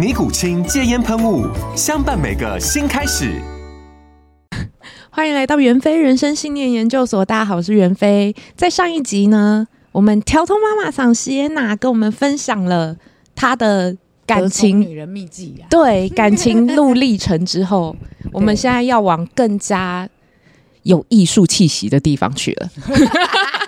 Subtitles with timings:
[0.00, 1.46] 尼古清戒烟喷雾，
[1.76, 3.38] 相伴每个新开始。
[5.10, 8.34] 欢迎来到袁飞人生信念研究所，大家好，我是袁飞。
[8.56, 12.96] 在上一集呢，我们条通妈妈桑西耶娜跟我们分享了
[13.36, 17.94] 她的感情女人秘籍啊，对感情路历程之后，
[18.32, 20.08] 我们现在要往更加
[20.84, 22.70] 有艺术气息的地方去了。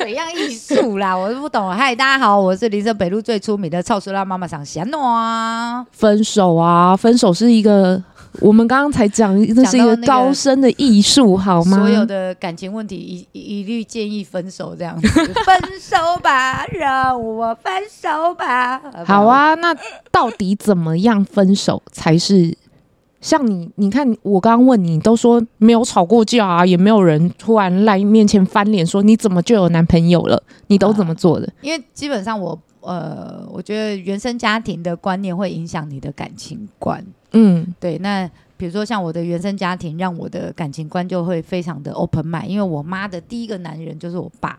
[0.00, 1.14] 叫怎样艺术啦？
[1.14, 1.70] 我都不懂。
[1.70, 5.84] 嗨，大家好，我是林森北路最出名的臭酸辣妈妈桑席耶娜。
[5.92, 8.02] 分手啊，分手是一个，
[8.40, 11.76] 我们刚刚才讲，这是一个高深的艺术，好吗？
[11.76, 15.08] 所有的感情问题一一律建议分手，这样子。
[15.44, 18.80] 分手吧，让我分手吧。
[19.04, 19.76] 好啊，那
[20.10, 22.56] 到底怎么样分手才是？
[23.20, 30.42] 像你，你看我刚刚问你，都说没有吵过架啊，也没有人突然来面前翻脸说你怎么就有男朋友了？
[30.68, 31.46] 你都怎么做的？
[31.46, 37.04] 呃、因为基本上我呃，我觉得原生家庭的观念会影响你的感情观。
[37.32, 37.98] 嗯，对。
[37.98, 44.58] 那比如说像我的原生家庭，让我的感情观就会非常的 open mind，因为我妈的第一个男人就是我爸，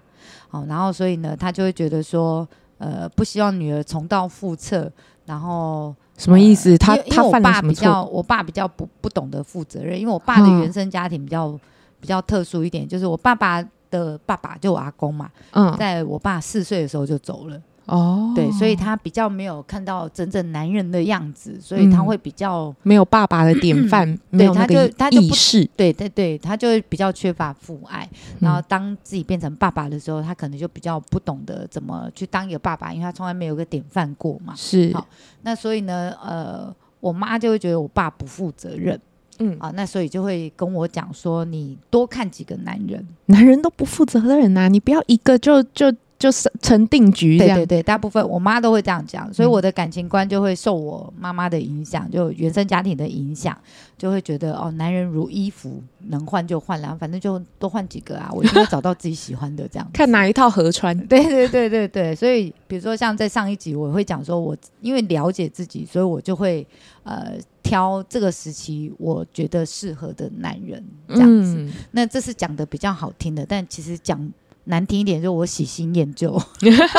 [0.51, 4.91] 哦，然后所以呢，他就会觉得说，呃，不希望女儿重蹈覆辙，
[5.25, 5.95] 然后。
[6.21, 6.77] 什么意思？
[6.77, 11.59] 他他我爸比较，我爸比较不不懂得负责任，因为我爸的原生家庭比较
[11.99, 17.59] 比较特殊一点，就是我爸爸的爸爸就我阿公嘛，嗯，在我爸四岁的时候就走了。
[17.87, 28.07] 哦，对，所以他比较没有看到真正男人的样子，所以他会比较、嗯、没有爸爸的典范，嗯、没有那个意识，对对对，他就会比较缺乏父爱。
[28.39, 34.53] 然后当自己变成爸爸的时候，他可能就比较不懂得怎么去当一个爸爸，因为他从来没有个典范过嘛。
[34.55, 35.05] 是，好，
[35.41, 38.97] 那所以呢，呃，我妈就会觉得我爸不负责任，
[39.39, 45.91] 嗯啊，那所以就会跟我讲说，你多看几个男人，男人都不负责任呐，你不要一个就就。
[46.21, 53.57] 就是成定局，对对对，大部分我妈都会这样讲，所以我的感情观就会受我妈妈的影响，就原生家庭的影响，
[53.97, 59.89] 就会觉得哦，男人如衣服，能换就换啦，反正就多换几个啊， 我一定会找到自己喜欢的这样。
[59.91, 60.95] 看哪一套合穿。
[61.09, 66.67] 对对对对对，所以比如说像在上一集，我会讲说我因为了解自己，所以我就会
[67.01, 67.33] 呃
[67.63, 71.55] 挑这个时期我觉得适合的男人这样子。
[71.57, 74.31] 嗯、那这是讲的比较好听的，但其实讲。
[74.71, 76.41] 难听一点，就我喜新厌旧，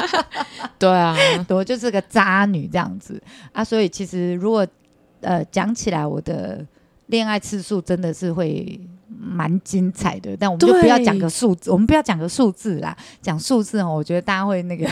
[0.78, 1.16] 对啊，
[1.48, 3.64] 我就是个渣女这样子啊。
[3.64, 4.64] 所以其实如果
[5.22, 6.64] 呃讲起来，我的
[7.06, 8.78] 恋爱次数真的是会
[9.08, 10.36] 蛮精彩的。
[10.38, 12.94] 但我们就不要讲个数字，我们不要讲个数字啦。
[13.22, 14.86] 讲数字哦，我觉得大家会那个，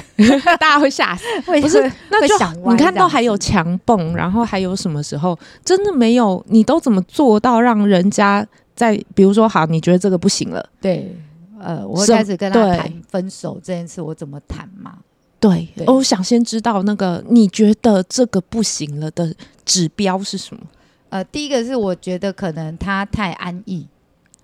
[0.59, 1.25] 大家会吓死。
[1.45, 6.43] 不是，那就想你看到还有强蹦，然后还有什么时候真的没有？
[6.49, 11.15] 你都怎么做到让人家在比如说好，你觉得这个不行了，对。
[11.61, 14.99] 呃，我会开始跟他谈分手这件事，我怎么谈嘛？
[15.39, 19.35] 对，对我想先知道那个你觉得这个不行了的
[19.65, 20.63] 指标是什么？
[21.11, 23.87] 呃，第一个是我觉得可能他太安逸，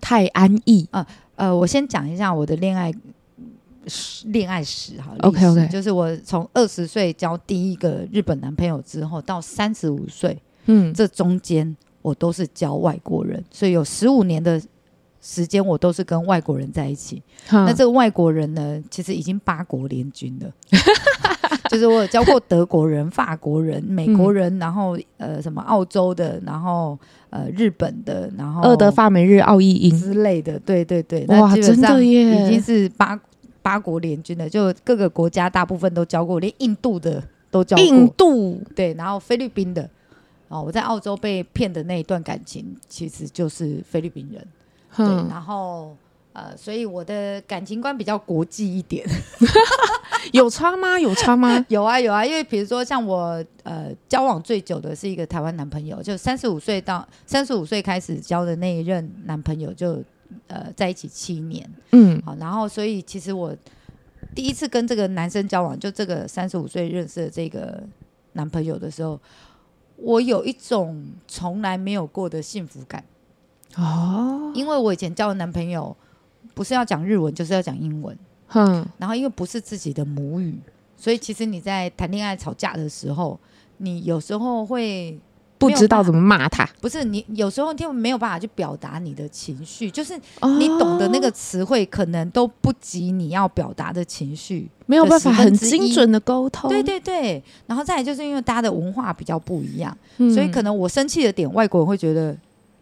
[0.00, 0.86] 太安逸。
[0.90, 1.06] 呃
[1.36, 2.92] 呃，我先讲一下我的恋爱
[4.24, 5.14] 恋爱史哈。
[5.20, 14.60] OK OK，就是我从二十岁交第一个日本男朋友之后，到三十五岁，嗯，这中间我都是交外国人，所以有十五年的。
[15.28, 17.20] 时间我都是跟外国人在一起，
[17.50, 20.48] 那这个外国人呢，其实已经八国联军了，
[21.68, 26.96] 就是我有教过德国人、法国人、美国人，然后呃什么澳洲的，然后
[27.30, 29.98] 呃日本的，然后俄德法美日澳意英。
[29.98, 33.20] 之类的，对对对，哇，真的耶，已经是八
[33.62, 37.20] 八国联军了，就各个国家大部分都教过，连印度的
[37.50, 38.60] 都教过，印度。
[38.76, 39.90] 对，然后菲律宾的，
[40.46, 44.46] 哦，我在澳洲被骗的那一段感情，其实就是菲律宾人。
[44.96, 45.96] 对，然后
[46.32, 49.06] 呃，所以我的感情观比较国际一点，
[50.32, 50.98] 有差吗？
[50.98, 51.64] 有差吗？
[51.68, 60.02] 有啊有啊，因为比如说像我呃交往最久的是一个台湾男朋友，就三十五岁到三十五岁开始交的那一任男朋友就
[60.48, 63.56] 呃在一起七年，嗯，好，然后所以其实我
[64.34, 67.82] 第一次跟这个男生交往，就这个三十五岁认识的这个
[68.32, 69.18] 男朋友的时候，
[69.96, 73.02] 我有一种从来没有过的幸福感
[73.76, 75.96] 哦，因为我以前交的男朋友。
[76.54, 78.16] 不是要讲日文，就是要讲英文。
[78.46, 80.58] 哼，然后因为不是自己的母语，
[80.96, 83.38] 所以其实你在谈恋爱吵架的时候，
[83.76, 85.20] 你有时候会
[85.58, 86.66] 不知道怎么骂他。
[86.80, 90.18] 不是你有时候就没有办法去表达你的情绪，就是
[90.58, 96.70] 你懂得那个词汇，可能都不及你要表达的情绪，没有办法很精准的沟通。
[96.70, 99.94] 对对对，然后再来就是因为大家的文化比较不一样，
[100.32, 102.34] 所以可能我生气的点，外国人会觉得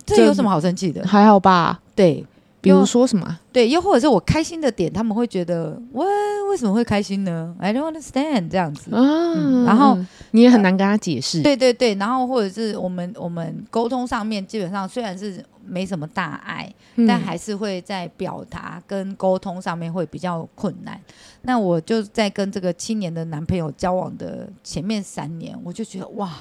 [0.07, 1.07] 这有什么好生气的？
[1.07, 1.81] 还好吧？
[1.95, 2.25] 对。
[2.61, 3.39] 比如说什么？
[3.53, 6.07] 对，又或者是我开心的点，他们会觉得，喂，
[6.49, 8.91] 为什么会开心呢？I don't understand 这样子。
[8.95, 9.99] 啊嗯、然后
[10.31, 11.45] 你也很难跟他解释、呃。
[11.45, 20.99] 对对对，然后或者是我们我们沟通上面，基本上虽然是没什么大碍，嗯、但还是会在表达跟沟通上面会比较困难。
[21.43, 26.33] 那我就在跟这个七年的男朋友交往的前面三年，我就觉得哇，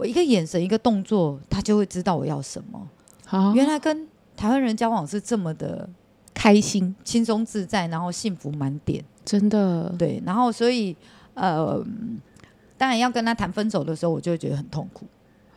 [0.00, 2.88] 我一个眼神一个动作，他就会知道我要什么。
[3.26, 5.86] 好，原来跟台湾人交往是这么的
[6.32, 10.22] 开心、轻松自在，然后幸福满点，真的对。
[10.24, 10.96] 然后所以
[11.34, 11.84] 呃，
[12.78, 15.04] 当然要跟他谈分手的时候，我就会觉得很痛苦。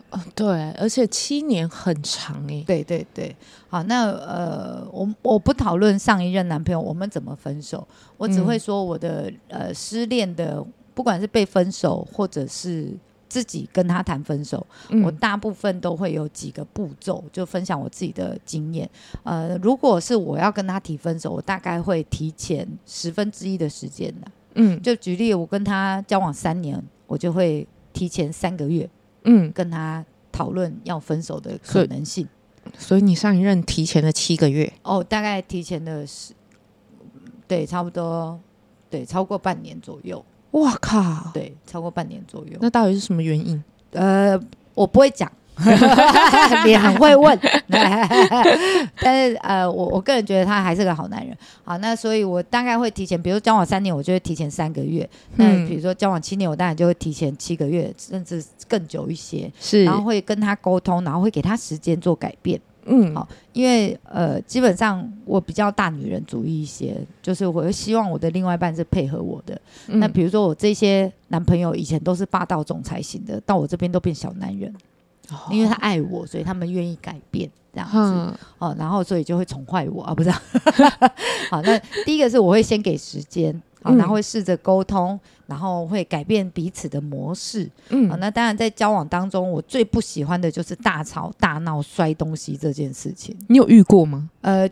[0.10, 2.62] 哦，对，而且七年很长哎。
[2.68, 3.34] 对对对，
[3.70, 7.88] 好，那呃，我我不讨论上一任男朋友我们怎么分手，
[8.18, 10.62] 我只会说我的、嗯、呃失恋的，
[10.94, 12.92] 不管是被分手或者是。
[13.34, 18.88] 自己跟他谈分手，嗯、我大部分都会有几个步骤，就分享我自己的经验。
[19.24, 24.28] 呃，如果是我要跟他提分手，我大概会提前十分之一的时间的。
[24.54, 28.88] 嗯，就举例，我跟他交往三年，我就会提前三个月，
[29.24, 32.28] 嗯，跟他讨论要分手的可能性。
[32.78, 34.72] 所以你上一任提前了七个月？
[34.84, 36.34] 哦，大概提前的十，
[37.48, 38.40] 对，差不多，
[38.92, 40.24] 对，超过半年左右。
[40.54, 41.32] 哇靠！
[41.34, 42.58] 对，超过半年左右。
[42.62, 43.64] 那到底是什么原因？
[43.92, 44.40] 呃，
[44.74, 45.32] 我不会讲，
[46.66, 47.38] 你很会问。
[49.02, 51.36] 但是呃，我我个人觉得他还是个好男人。
[51.64, 55.08] 好，那所以我大概会提前，比如交往三年，我就会提前三个月。
[55.38, 55.64] 嗯。
[55.64, 59.52] 那比如说交往七年，我当然就会提前七个月，甚至更久一些。
[59.60, 59.84] 是。
[59.84, 62.60] 然后会跟他沟通，然后会给他时间做改变。
[62.86, 69.60] 嗯，好，因为呃，基本上我比较大女人主义一些，就是我会希望我的另外一半是配合我的。
[69.88, 74.74] 嗯、那比如说我这些男朋友以前都是霸道总裁型的，到我这边都变小男人，
[75.30, 77.98] 哦、因为他爱我，所以他们愿意改变这样子。
[77.98, 80.30] 嗯、哦，然后所以就会宠坏我啊，不是？
[81.50, 83.62] 好，那第一个是我会先给时间。
[83.84, 87.70] 好，然后会试着沟通，然后会改变彼此的模式。
[87.90, 93.38] 嗯，好，那当然在交往当中，我最不喜欢的就是大吵大闹、摔东西这件事情。
[93.50, 94.30] 你有遇过吗？
[94.42, 94.68] 呃，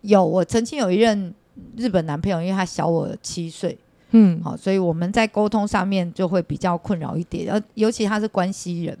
[0.00, 1.32] 有，我曾经有一任
[1.76, 3.78] 日本男朋友，因为他小我七岁，
[4.10, 7.52] 嗯，好，所以我们在沟通上面就会比较困扰一点。
[7.52, 8.98] 呃尤其他是关西人，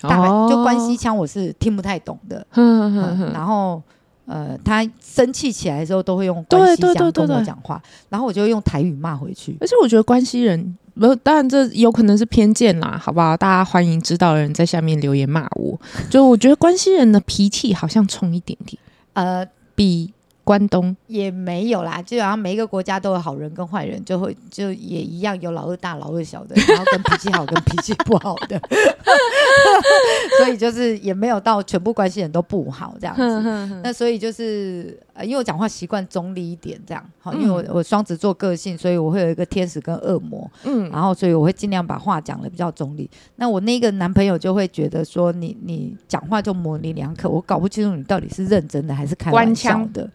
[0.00, 2.46] 大概就关西腔，我是听不太懂的。
[2.54, 3.82] 嗯嗯嗯，然后。
[4.26, 9.56] 呃，他生气起来的时候都会用关系讲跟我讲话，然后我就用台语骂回去。
[9.60, 13.36] 而且我觉得关西人，不，当然这有可能是偏见啦，好不好？
[13.36, 15.78] 大家欢迎知道的人在下面留言骂我。
[16.10, 18.78] 就我觉得关西人的脾气好像冲一点点，
[19.12, 20.12] 呃，比。
[20.44, 28.60] 关东也没有啦，就好像每一个国家都有好人跟坏人，就会就也一样有老二大、老二小的， 然后跟脾气好跟脾气不好的，
[30.38, 33.80] 所以就是也没有到全部关系人都不好这样子。
[33.82, 43.08] 那所以就是呃，因为我讲话习惯中立一点这样，好，因为我我双子座个性，所以我会有一个天使跟恶魔，嗯，然后所以我会尽量把话讲的比较中立。
[43.36, 50.10] 那我那个男朋友就会觉得说你你讲话就模棱两可，我搞不清楚你到底是认真的还是开玩笑的。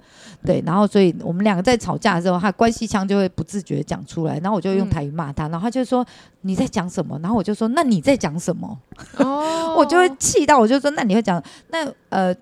[0.45, 6.05] 对，然后所以我们两个在吵架的时候，他关系腔就会不自觉讲出来，然后我就用台语骂他，然后他就说
[6.41, 7.19] 你在讲什么？
[7.19, 8.79] 然后我就说那你在讲什么？
[9.17, 12.33] 哦， 我就会气到，我就说那你会讲那呃，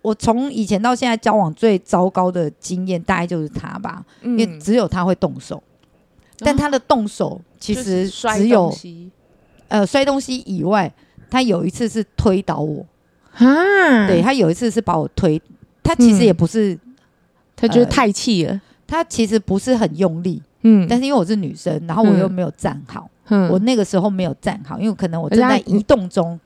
[0.00, 5.60] 我从以前到现在交往最糟糕的经验，大概就是他吧，嗯、因为只有他会动手，
[6.38, 8.72] 但他的动手其实只有
[9.66, 10.92] 呃摔东西以外，
[11.28, 12.86] 他有一次是推倒我，
[13.32, 15.42] 啊，对，他有一次是把我推，
[15.82, 16.78] 他其实也不是。
[17.58, 26.38] 嗯他觉得太气了，呃，他其实不是很用力，嗯，但是因为我是女生，然后我又没有站好，嗯，我那个时候没有站好，因为可能我正在移动中，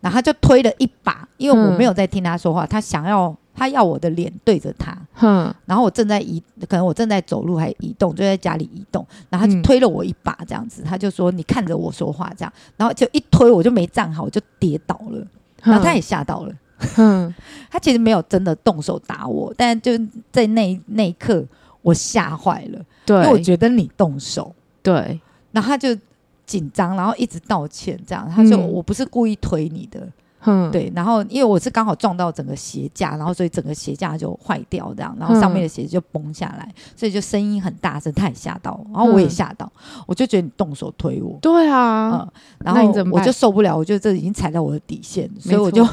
[0.00, 15.26] 然后他就推了一把，因为我没有在听他说话，他想要他要我的脸对着他，嗯，然后我正在移，可能我正在走路还移动，就在家里移动，然后他就推了我一把，这样子，他就说你看着我说话，这样，然后就一推我就没站好，我就跌倒了，
[15.62, 17.34] 然后他也吓到了，哼，
[17.70, 19.92] 他其实没有真的动手打我，但就
[20.30, 21.44] 在那那一刻
[21.82, 25.20] 我吓坏了，对，因为我觉得你动手，对，
[25.52, 25.96] 然后他就
[26.44, 30.06] 紧张，然后一直道歉，这样，他说我不是故意推你的。
[30.48, 39.68] 嗯，对，然后因为我是刚好撞到整个鞋架，然后所以整个鞋架就坏掉，这样，然后上面的鞋子就崩下来，所以就声音很大声，他也吓到，然后我也吓到，
[40.06, 42.30] 我就觉得你动手推我，对啊，嗯，
[42.64, 42.80] 然后
[43.10, 45.84] 我就受不了，我觉得这已经踩到我的底线，所以我就，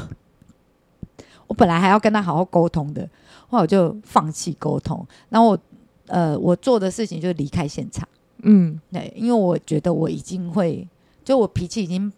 [1.54, 3.08] 我本来还要跟他好好沟通的，
[3.48, 5.60] 后来我就放弃沟通，然后我，
[6.08, 8.08] 呃，我做的事情就是离开现场，
[8.42, 10.88] 嗯，对，因为我觉得我已经会，
[11.24, 12.12] 就我脾气已经。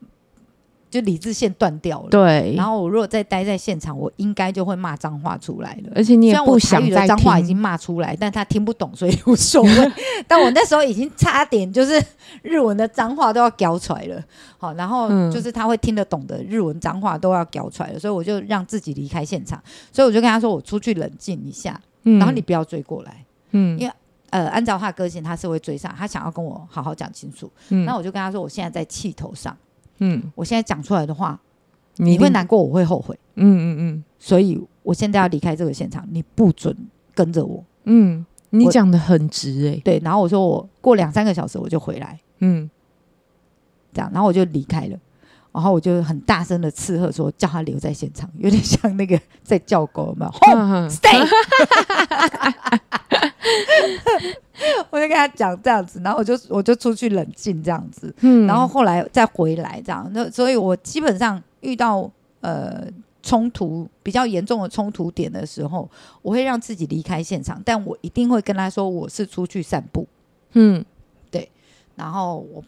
[0.95, 2.53] 就理智线断掉了，对。
[2.55, 5.91] 然后我如果再待在现场，我应该就会骂脏话出来了。
[5.93, 9.91] 而且你也不想再脏话已经骂出来，但他听不懂，所以无所谓。
[10.25, 12.01] 但我那时候已经差点就是
[12.41, 14.23] 日文的脏话都要飙出来了，
[14.57, 19.61] 好，然后就是他会听得懂的日文脏话都要飙出来了，所以我就让自己离开现场。
[19.91, 23.93] 所以我就跟他说：“我出去冷静一下，然后你不要追过来。”嗯，因为
[24.29, 27.51] 呃，按照他的个性，他是会追上，他想要跟我好好讲清楚。
[27.69, 29.55] 嗯，那我就跟他说：“我现在在气头上。”
[29.99, 31.39] 嗯，我现在讲出来的话，
[31.97, 33.17] 你会难过，我会后悔。
[33.35, 36.75] 嗯嗯嗯，所以我现在要离开这个现场，你不准
[37.13, 37.63] 跟着我。
[37.85, 39.81] 嗯，你讲的很直哎。
[39.83, 42.19] 对，然后我说我过两三个小时我就回来。
[42.39, 42.69] 嗯，
[43.93, 44.97] 这样，然后我就离开了，
[45.51, 51.25] 然后我就很大声的斥喝说，叫他留在现场，有点像那个在叫狗嘛， Home stay。
[54.89, 62.09] 我就跟他讲这样子，然后我就我就出去冷静这样子，嗯，然后后来再回来这样，那所以我基本上遇到
[62.41, 62.87] 呃
[63.21, 65.89] 冲突比较严重的冲突点的时候，
[66.21, 70.07] 我会让自己离开现场，但我一定会跟他说我是出去散步，
[70.53, 70.83] 嗯，
[71.29, 71.49] 对，
[71.95, 72.63] 然后我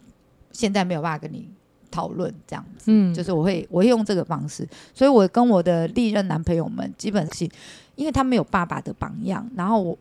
[0.52, 1.48] 现在没有办法跟你
[1.90, 7.48] 讨论这样子，嗯，就是我会我会用这个方式，所以我跟我的历任男朋友们基本是，
[7.96, 9.98] 因为他没有爸爸的榜样，然后我。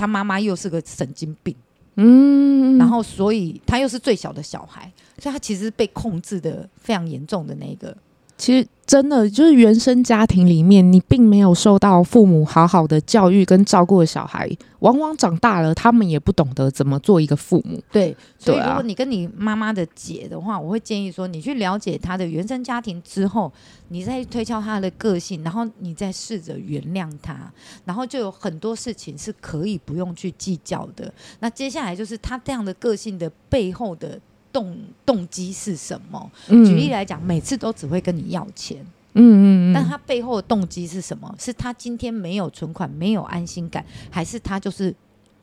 [0.00, 1.54] 他妈妈又是个神经病，
[1.96, 7.94] 嗯，然后所以他又是最小的小孩，所以他其实被控制的非常严重的那个。
[8.40, 17.78] 其实真的就是原生家庭里面，你并没有受到父母好好的教育跟照顾的小孩，往往长大了，他们也不懂得怎么做一个父母。
[17.92, 23.52] 对，所以如果你跟你妈妈的姐的话，我会建议说，你去了解她的原生家庭之后，
[23.88, 27.52] 你再推敲她的个性，然后你再试着原谅她，
[27.84, 31.12] 然后就有很多事情是可以不用去计较的。
[31.40, 34.18] 那接下来就是她这样的个性的背后的。
[34.52, 36.30] 动动机是什么？
[36.48, 41.34] 嗯、举例来讲，每次都只会跟你要钱，嗯嗯，但他背后的动机是什么？
[41.38, 44.94] 是他今天没有存款，没有安心感，还是他就是，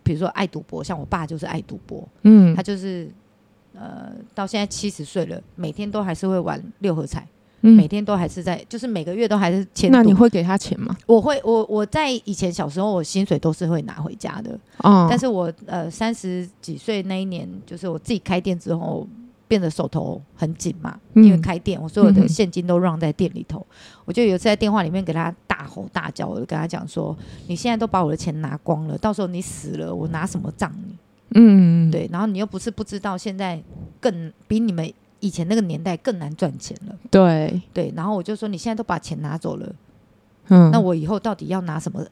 [0.03, 0.83] 比如说爱赌博？
[0.83, 3.09] 像我爸就是爱赌博，嗯，他就是，
[3.73, 7.27] 呃，到现在七十岁了，每天都还是会玩六合彩。
[7.61, 9.91] 嗯、每天都还是在，就是每个月都还是钱。
[9.91, 10.95] 那你会给他钱吗？
[11.07, 14.57] 我会，我我在以前小时候，我薪水都是会拿回家的。
[14.77, 15.07] 哦。
[15.09, 19.07] 但是我呃三十几岁那一年，就是我自己开店之后，
[19.47, 23.59] 变得手头很紧嘛，嗯、因为开店，我所有的现金都让在店里头。
[23.59, 30.95] 嗯、我就有一次在电话里面给他大吼大叫，我就跟他讲说：“你现在都把我的钱拿光了，到时候你死了，我拿什么葬你？”
[31.33, 32.07] 嗯，对。
[32.11, 33.59] 然后你又不是不知道，现在
[33.99, 34.93] 更比你们。
[35.19, 37.61] 以前那个年代更难赚钱了，对。
[37.73, 39.67] 对，然后我就说你现在都把钱拿走了，
[40.49, 42.03] 嗯，那我以后到底要拿什么？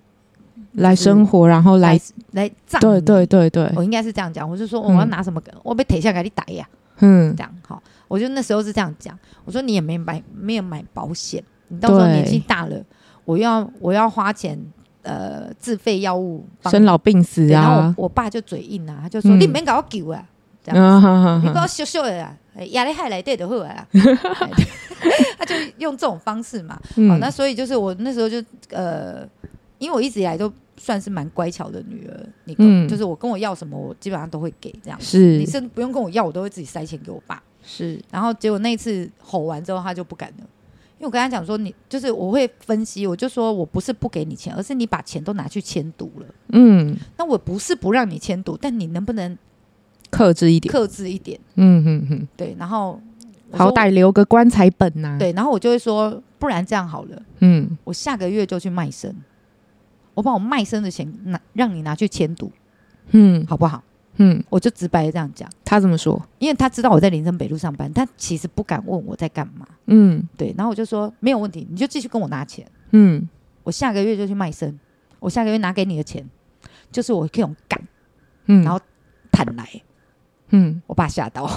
[0.73, 1.99] 来生活，然后来
[2.31, 2.79] 来葬？
[2.79, 6.67] 对对对对，我应该是这样讲，我就说我要拿什么，我被铁下给你打呀，
[6.99, 12.81] 嗯，这样好，我就那时候是这样讲，我说你也没买没有买保险，你到时候年纪大了，
[13.25, 14.57] 我要我要花钱
[15.03, 20.27] 呃自费药物，生老病死啊，然后我爸就嘴硬啊，他就说你没搞我救啊，
[20.65, 21.01] 这样
[21.41, 22.35] 子，你不要羞羞的啊。
[22.71, 23.85] 压力海来对的会啊，
[25.37, 26.79] 他就用这种方式嘛。
[26.95, 29.27] 嗯、好，那所以就是我那时候就呃，
[29.77, 34.97] 因为我一直以来都算是蛮乖巧的女儿，你跟、嗯、就是我跟我要什么，我基本上都会给这样。
[35.01, 37.43] 是，你是不用跟我要，我都会自己塞钱给我爸。
[37.61, 40.45] 是，然后结果那一次吼完之后，他就不敢了，
[40.97, 46.25] 因为我跟他讲说，你就是我会分析，我就说我不是不给你钱，而是你把钱都拿去签赌了。
[46.53, 49.37] 嗯，那我不是不让你签赌，但你能不能？
[50.09, 52.99] 克制一点，克制一点，嗯嗯嗯，对，然后
[53.51, 59.15] 好歹留个棺材本呐、啊，对，然后我就会说，不然这样好了，嗯，我下个月就去卖身，
[60.13, 62.51] 我把我卖身的钱拿，让你拿去签赌，
[63.11, 63.83] 嗯，好不好？
[64.17, 65.49] 嗯，我就直白的这样讲。
[65.65, 66.21] 他怎么说？
[66.39, 73.27] 因为他知道我在林森北路上班，他其实不敢问我在干嘛，嗯，对，然后我就说没有问题，你就继续跟我拿钱，嗯，
[73.63, 74.79] 我下个月就去卖身，
[75.19, 76.25] 我下个月拿给你的钱，
[76.93, 77.81] 就是我可以用干，
[78.45, 78.79] 嗯，然后
[79.33, 79.67] 坦来，
[80.49, 81.49] 嗯，我爸吓到，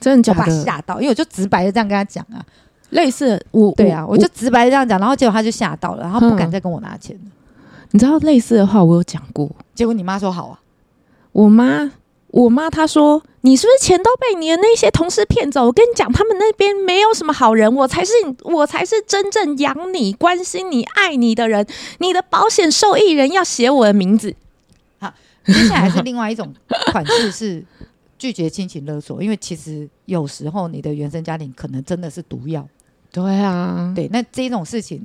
[0.00, 0.40] 真的假的？
[0.40, 2.44] 我爸吓到，因为我就直白的这样跟他讲啊，
[2.90, 7.16] 类似我对啊，我，就直白的这样讲，然后结果他就吓到了，然后不敢再跟我拿钱。
[7.22, 7.32] 嗯
[7.94, 9.50] 你知道类似的话，我有讲过。
[9.74, 10.58] 结果你妈说好啊，
[11.32, 11.92] 我妈，
[12.28, 15.66] 我妈她说，你是不是钱都被你的那些同事骗走？
[15.66, 18.12] 我跟你讲，他们那边没有什么好人，我才是
[18.44, 21.66] 我才是真正养你、关心你、爱你的人。
[21.98, 24.34] 你的保险受益人要写我的名字。
[24.98, 25.12] 好，
[25.44, 26.50] 接下来是另外一种
[26.92, 27.62] 款式是
[28.22, 32.64] 拒绝亲情勒索，因为其实有时候你的原生家庭可能真的是毒药。
[33.10, 35.02] 对啊，对，那这种事情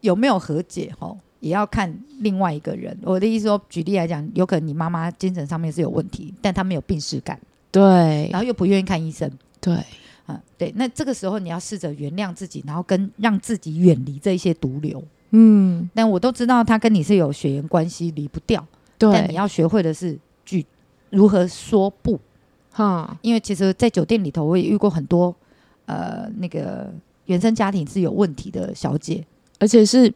[0.00, 0.90] 有没有和解？
[0.98, 1.18] 吼？
[1.40, 2.96] 也要看另外一个人。
[3.02, 7.38] 我的意思说，举例来讲，有可能你妈妈精神上面是有问题，但她没有病耻感，
[7.70, 9.74] 对，然后又不愿意看医生，对，
[10.24, 10.72] 啊，对。
[10.76, 15.04] 那这个时候你要试着原谅自己，然后跟让自己远离这些毒瘤。
[15.32, 18.66] 嗯，但我都知道他跟你是有血缘关系，离不掉。
[18.96, 20.18] 对，但你要学会的是拒
[21.14, 22.20] 如何说不，
[22.70, 25.34] 哈，因为其实，在酒店里头，我也遇过很多
[25.86, 26.92] 呃那个
[27.26, 29.24] 原生家庭是有问题的小姐，
[29.58, 30.12] 而且是。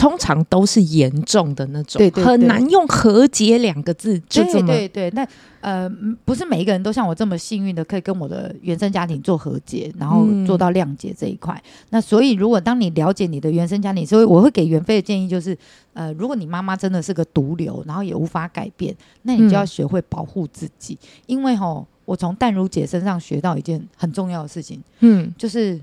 [0.00, 4.68] 通常都是严重的那种，对对对，很难用和解两个字就这么。
[4.68, 5.28] 对对对，那
[5.60, 5.86] 呃，
[6.24, 11.54] 不是每一个人都像我这么幸运的，可以跟我的原生家庭做和解，然后做到谅解这一块。
[11.54, 15.54] 嗯、那所以，如果当你了解你的原生家庭，所以我会给袁飞的建议就是，
[15.92, 20.94] 呃，如果你妈妈真的是个毒瘤，然后也无法改变，那你就要学会保护自己。
[20.94, 25.78] 嗯、因为吼，我从淡如姐身上学到一件很重要的事情，嗯，就是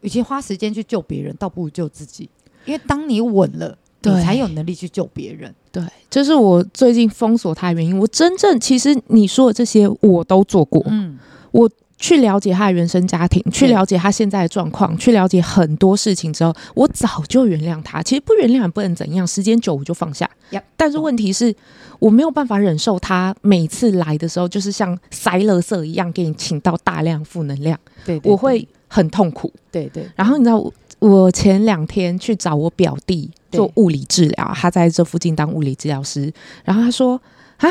[0.00, 2.28] 与其花时间去救别人，倒不如救自己。
[2.64, 5.54] 因为当你稳了，你才有能力去救别人。
[5.72, 7.98] 对，这、是我最近封锁他的原因。
[7.98, 10.82] 我真正其实你说的这些我都做过。
[10.86, 11.18] 嗯，
[11.50, 11.68] 我
[11.98, 18.02] 去了解他的原生家庭，去了解他现在的状况，去了解很多事情之后，我早就原谅他。
[18.02, 20.28] 其实不原谅也不能怎样，时间久我就放下。
[20.50, 20.62] Yep.
[20.76, 21.54] 但是问题是，
[21.98, 27.78] 我没有办法忍受他每次来的时候，就是像塞垃圾一样给你请到大量负能量。
[28.04, 29.52] 对，我会很痛苦。
[29.72, 30.62] 对对，然后你知道
[31.08, 31.30] 我。
[31.30, 36.32] 前两天去找我表弟做物理治疗，他在这附近当物理治疗师。
[36.64, 37.20] 然后他说
[37.58, 37.68] ：“啊，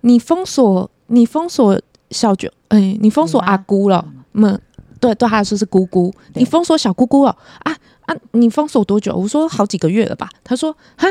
[0.00, 4.04] 你封锁你封锁小舅，哎，你封锁阿姑了？
[4.32, 4.58] 嗯，
[4.98, 6.12] 对，对他来说是姑姑。
[6.34, 7.36] 你封锁小姑姑了？
[7.60, 9.14] 啊啊，你封锁多久？
[9.14, 10.28] 我说好几个月了吧。
[10.42, 11.06] 他说：哈，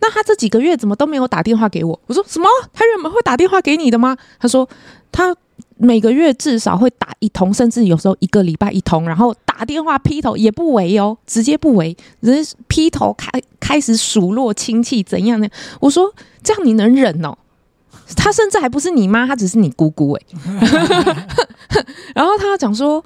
[0.00, 2.00] 那他这几个月怎么都没有打电话给我？
[2.06, 2.48] 我说什么？
[2.72, 4.16] 他原本会打电话给你的吗？
[4.40, 4.68] 他说
[5.12, 5.36] 他。”
[5.78, 13.30] 每个月至少会打一通，甚至有时候一个礼拜一通，然后打电话劈头也不为哦，直接不为，人劈头开
[13.60, 15.48] 开始数落亲戚怎样呢？
[15.80, 17.36] 我说这样你能忍哦？
[18.16, 20.22] 他甚至还不是你妈，他只是你姑姑哎。
[22.14, 23.02] 然后他讲说，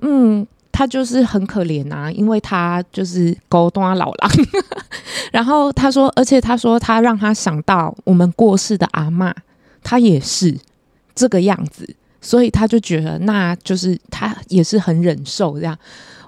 [0.00, 4.30] 嗯，他就是很可怜啊，因为他就是孤单老狼。
[5.32, 9.34] 然后他说，而且他说他让他想到我们过世的阿嬷，
[9.82, 10.56] 他也是
[11.18, 11.96] 这个样子。
[12.20, 15.78] 所以他就觉得，那就是他也是很忍受这样。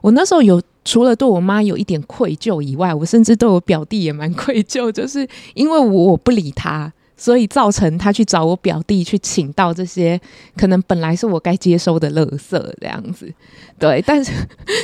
[0.00, 10.18] 我那时候有除了对我妈有一点愧疚以外，我甚至对我表弟也蛮愧疚，就是因为我不理他，所以造成他去找我表弟去请到这些
[10.56, 13.28] 可能本来是我该接收的垃圾这样子。
[13.76, 14.30] 对，但是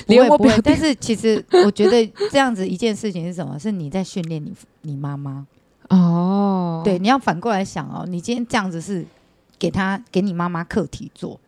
[0.09, 3.57] 连我表弟，但是其实我觉得这样子一件事情是什么？
[3.57, 5.47] 是你在训练你你妈妈
[5.89, 6.83] 哦。
[6.85, 9.07] 对，你要反过来想哦，你今天这样子是。
[9.59, 11.41] 给他给你妈妈课题做，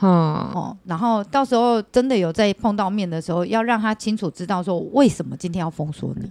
[0.00, 6.30] 嗯、哦，然后到时候真的有在碰到面的时候，要让他清楚知道说为什么今天要封锁你。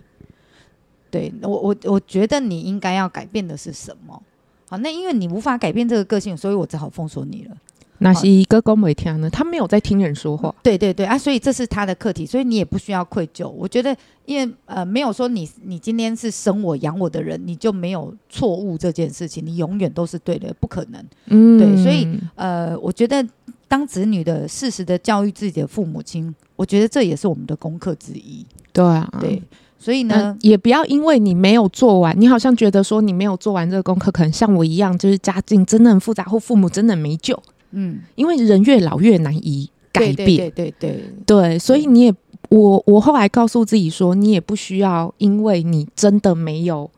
[1.10, 4.22] 对我我我觉得你应该要改变的是什么？
[4.70, 7.56] 好，那因为你无法改变这个个性，所以我只好封锁你了。
[8.00, 10.54] 那是一个公每天呢，他没有在听人说话。
[10.62, 13.48] 对对对啊，所以这是他的课题，所以你也不需要愧疚。
[13.48, 21.02] 我觉得，因为呃，没有说你你今天是生我养我的人，你就没有错误这件事情，你永远都是对的，不可能。
[21.28, 23.26] 嗯，对，所以呃，我觉得
[23.68, 28.46] 当子女的适时的教育自己的父母亲，我觉得这也是我们的功课之一。
[28.74, 29.42] 对啊，对，
[29.78, 37.42] 所以呢，也不要因为你没有做完，你好像觉得说你没有做完这个功课，可能像我一样，就是家境真的很复杂，或父母真的没救。
[37.74, 42.14] 嗯，因为人越老越难以改变，对对对对，对，所以你也
[42.50, 46.90] 我我后来告诉自己说，你也不需要，因为你真的没有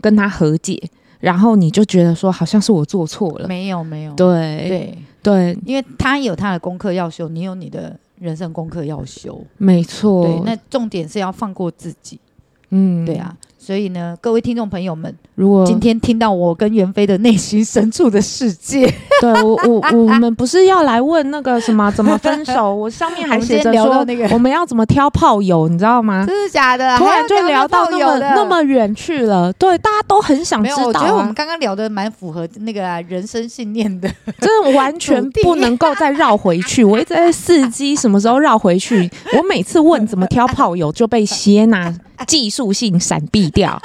[0.00, 0.82] 跟他和解，
[1.20, 4.98] 然后你就觉得说好像是我做错了，没有没有，对对。
[5.22, 12.18] 对，因为他有他的功课要修，你有你的人生功课要修，没错，对，那重点是要放过自己，
[12.70, 18.86] 嗯，对啊，所以呢，各位听众朋友们，如果今天听到我跟袁飞的内心深处的世界，
[19.20, 22.74] 对我我我们不是要来问那个什么怎么分手？
[22.74, 26.24] 我上面 还写着说那个我们要怎么挑炮友，你知道吗？
[26.26, 26.96] 真的假的？
[26.96, 29.52] 突然就聊到那么那么远去了。
[29.52, 30.86] 对，大家都很想知道。
[30.86, 34.08] 我觉得我们刚刚聊的蛮符合那个人生信念的，
[34.40, 36.82] 真的完全不能够再绕回去。
[36.82, 39.10] 我一直在伺机什么时候绕回去。
[39.36, 41.94] 我每次问怎么挑炮友，就被谢娜
[42.26, 43.80] 技术性闪避掉。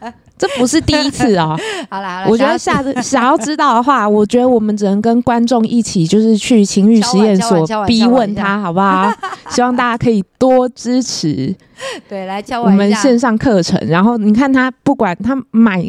[0.38, 1.54] 这不是第一次哦。
[1.90, 9.12] 好啦，好啦，我觉得下次想要知道的话， 我觉得我们只能跟观众一起，就是去情欲实验所逼问他，好不好？
[9.50, 11.54] 希望大家可以多支持。
[12.08, 13.78] 对，来教我们线上课程。
[13.86, 15.84] 然后你看他，不管他买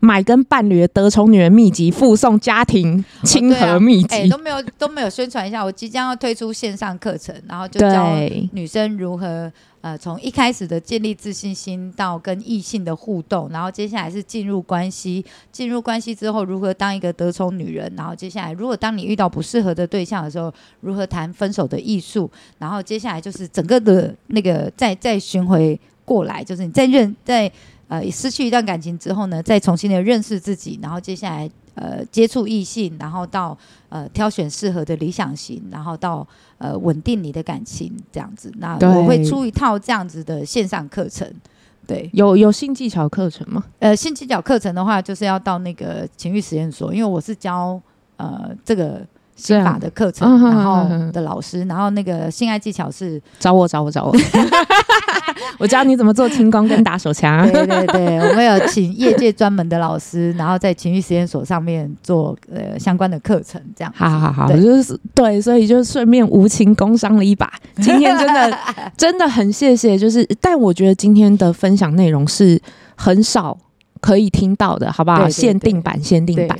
[0.00, 5.64] 买跟伴侣的得宠女人秘籍，附送家庭亲和秘籍，哎、哦啊欸，都没有都没有宣传一下。
[5.64, 8.16] 我即将要推出线上课程，然后就教
[8.52, 9.52] 女生如何。
[9.80, 27.50] 呃，从一开始的建立自信心到跟异性的互动，然后接下来是进入关系，进入关系之后如何当一个得宠女人，然后接下来如果当你遇到不适合的对象的时候，如何谈分手的艺术，然后接下来就是整个的那个再再巡回过来，就是你在认在
[27.88, 31.50] 呃失去一段感情之后呢，再重新的认识自己，然后接下来。
[31.80, 33.56] 呃，接触异性，然后到
[33.88, 36.26] 呃挑选适合的理想型，然后到
[36.58, 38.52] 呃稳定你的感情这样子。
[38.56, 41.32] 那我会出一套这样子的线上课程。
[41.86, 43.62] 对，有有性技巧课程吗？
[43.78, 47.80] 呃，性技巧课程的话，就是要到那个情欲实验所，因为我是教
[48.16, 49.06] 呃这个。
[49.38, 54.14] 心法的课程，然后的老师，然后那个性爱技巧是找我找我找我，
[55.58, 57.48] 我教你怎么做轻功跟打手枪。
[57.50, 63.92] 对对对，我们有请业界专门的老师，然后在情绪实验所上面做呃相关的课程，这样。
[63.96, 67.50] 好好好，就是对，所以就顺便无情工伤了一把。
[67.76, 68.58] 今天真的
[68.98, 72.60] 真的很谢谢，就是但我觉得今天的分享内容是
[72.96, 73.56] 很少。
[74.00, 75.18] 可以听到的，好不好？
[75.18, 76.58] 对对对，限定版，限定版。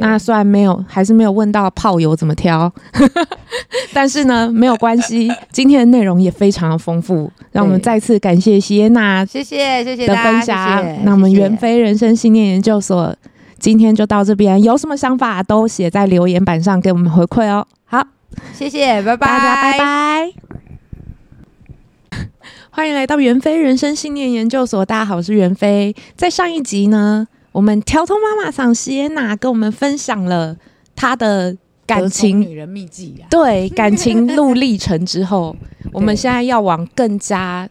[0.00, 2.70] 那虽然没有，还是没有问到炮友怎么挑，
[3.94, 5.32] 但是呢， 没有关系。
[5.50, 10.84] 今天的内容也非常的丰富，让我们再次感谢席耶娜，谢谢谢谢的分享。
[11.04, 13.16] 那我们元非人生信念研究所
[13.58, 17.66] 今天就到这边，有什么想法都写在留言板上给我们回馈哦。
[17.86, 18.06] 好，
[18.52, 20.67] 谢谢，拜拜，大家拜拜。
[22.70, 25.94] 欢迎来到袁飞人生信念研究所，大家好，我是袁飞。
[26.16, 30.54] 在上一集呢，我们条通妈妈桑西耶娜跟我们分享了
[30.94, 35.56] 她的感情女人秘籍，啊，对感情路历程之后，
[35.92, 37.68] 我们现在要往更加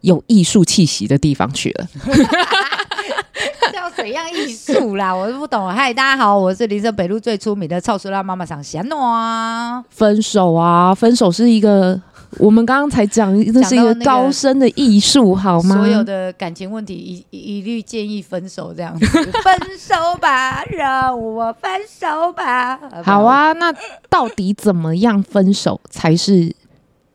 [0.00, 1.86] 有艺术气息的地方去了。
[3.72, 5.14] 叫怎样艺术啦？
[5.14, 5.68] 我都不懂。
[5.70, 9.82] 嗨，大家好，我是林森北路最出名的臭酸辣妈妈桑席耶娜。
[9.88, 12.02] 分手啊，分手是一个。
[12.38, 15.76] 我们刚刚才讲，这是一个高深的艺术，好吗？
[15.76, 16.94] 所有的感情问题
[17.30, 22.78] 一一律建议分手，这样子，分手吧，让我分手吧。
[23.02, 23.72] 好啊，那
[24.10, 26.54] 到底怎么样分手才是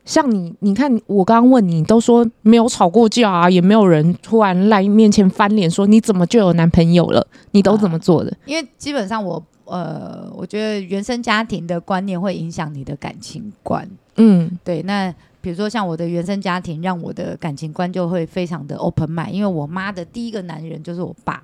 [0.04, 0.54] 像你？
[0.60, 7.26] 你看，我刚刚问你，都说没有吵过架啊，也没有人突然来面前翻脸说你怎么就有男朋友了？
[7.52, 8.30] 你都怎么做的？
[8.30, 13.88] 呃，因为基本上我呃，我觉得原生家庭的观念会影响你的感情观。
[14.16, 21.42] 嗯，对，那比如说像我的原生家庭，让我的感情观就会非常的 open mind，因为我妈的第一个男人就是我爸，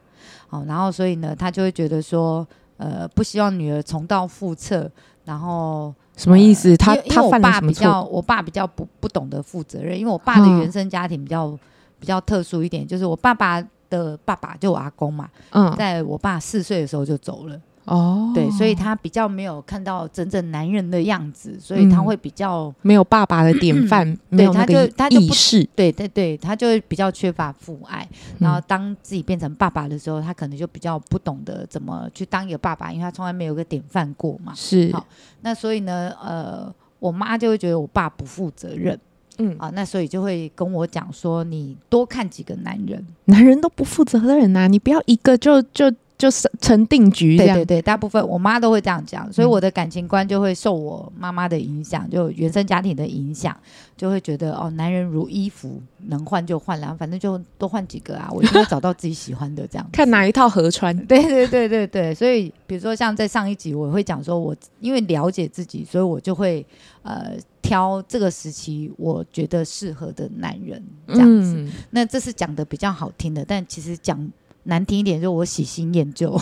[0.50, 4.90] 哦，然后所以呢，他就会觉得说，呃，不希望女儿重蹈覆辙，
[5.24, 6.76] 然后什么意思？
[6.76, 11.58] 他因为因为我爸比较，我爸比较不不懂得负责任，因为我爸的原生家庭比较、嗯、
[11.98, 17.60] 比较特殊一点，就是我爸爸的爸爸就我阿公嘛，嗯，在我爸四岁的时候就走了。
[17.88, 28.06] 哦，oh, 对，所以他比较没有看到真正男人的样子，所以他会比较、嗯、没有爸爸的典范，嗯、没有他就意识，对对对，他就会比较缺乏父爱。
[28.12, 34.52] 嗯、然后当自己变成爸爸的时候，他可能就比较不懂得怎么去当一个爸爸，因为他从来没有个典范过嘛。
[34.54, 35.06] 是，好，
[35.40, 38.98] 那所以呢，呃，我妈就会觉得我爸不负责任，
[39.38, 45.90] 嗯啊，那所以就会跟我讲说，你多看几个男人，男人都不负责任呐、啊，你不要一个就就。
[46.18, 53.56] 就是成定局，对对对，大部分我妈都会这样讲，所以我的感情观就会受我妈妈的影响，嗯、就原生家庭的影响，
[53.96, 59.88] 就会觉得哦，男人如衣服，能换就换了，反正就多换几个啊， 我就会找到自己喜欢的这样。
[59.92, 60.92] 看哪一套合穿。
[61.06, 66.66] 对对对对对，所以比如说像在上一集，我会讲说我因为了解自己，所以我就会
[67.04, 71.54] 呃挑这个时期我觉得适合的男人这样子。
[71.58, 74.28] 嗯、那这是讲的比较好听的，但其实讲。
[74.68, 76.40] 难听一点，就我喜新厌旧。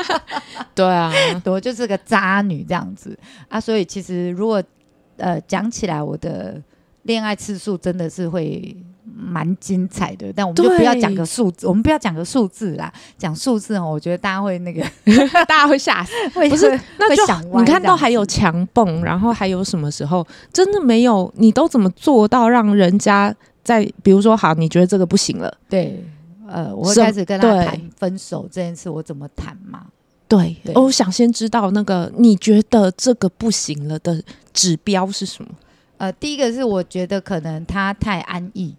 [0.74, 1.12] 对啊，
[1.44, 3.60] 我就是个渣女这样子啊。
[3.60, 4.62] 所以其实如果
[5.16, 6.60] 呃讲起来，我的
[7.02, 14.82] 恋爱次数真的是会蛮精彩的，但我们就不要讲个数字，我们不要讲个数字啦，讲数字哦，我觉得大家会那个，
[15.46, 16.78] 大家会吓死， 会不是？
[16.98, 21.32] 那就想你看到还有墙蹦，然后还有什么时候真的没有？
[21.36, 26.04] 你都怎么做到让人家在比如说好，你觉得这个不行了，对，
[26.48, 29.86] 呃，我会开始跟他谈分手这件事，我怎么谈嘛？
[30.28, 35.50] 对，对我想先知道那个你觉得这个不行了的指标是什么？
[35.98, 38.74] 呃，第一个是我觉得可能他太安逸，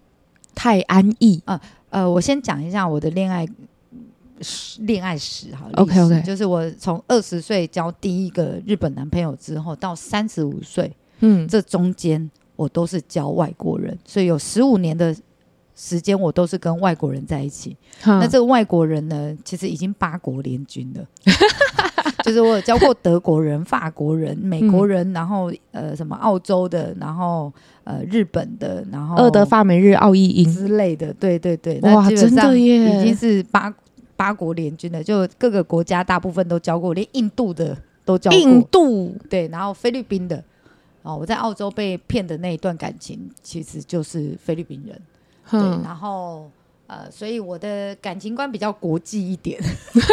[0.54, 1.42] 太安逸。
[1.46, 3.46] 呃呃，我先讲一下我的恋爱
[4.80, 5.68] 恋爱史哈。
[5.74, 15.16] OK OK，就是我从二十岁交第一个日本男朋友之后，到三十五岁，嗯，这中间我都是交外国人，所以有十五年的
[15.80, 17.76] 时间我都是跟外国人在一起。
[18.04, 21.06] 嗯、那这个外国人呢，其实已经八国联军了。
[22.24, 27.52] 就是我有教过德国人、 法国人、美国人，嗯、然后呃什么澳洲的，然后
[27.84, 30.52] 呃日本的，然后俄德法美日澳意英。
[30.52, 33.72] 之类的，对对对，哇，真的耶，已经是八
[34.16, 39.14] 八国联军了，就各个国家大部分都教过，连印度的都教过，印度。
[39.30, 40.42] 对，然后菲律宾的，
[41.02, 45.00] 哦，我在澳洲被骗的那一段感情其实就是菲律宾人，
[45.50, 46.50] 对，然后。
[46.88, 49.60] 呃，所以我的感情观比较国际一点，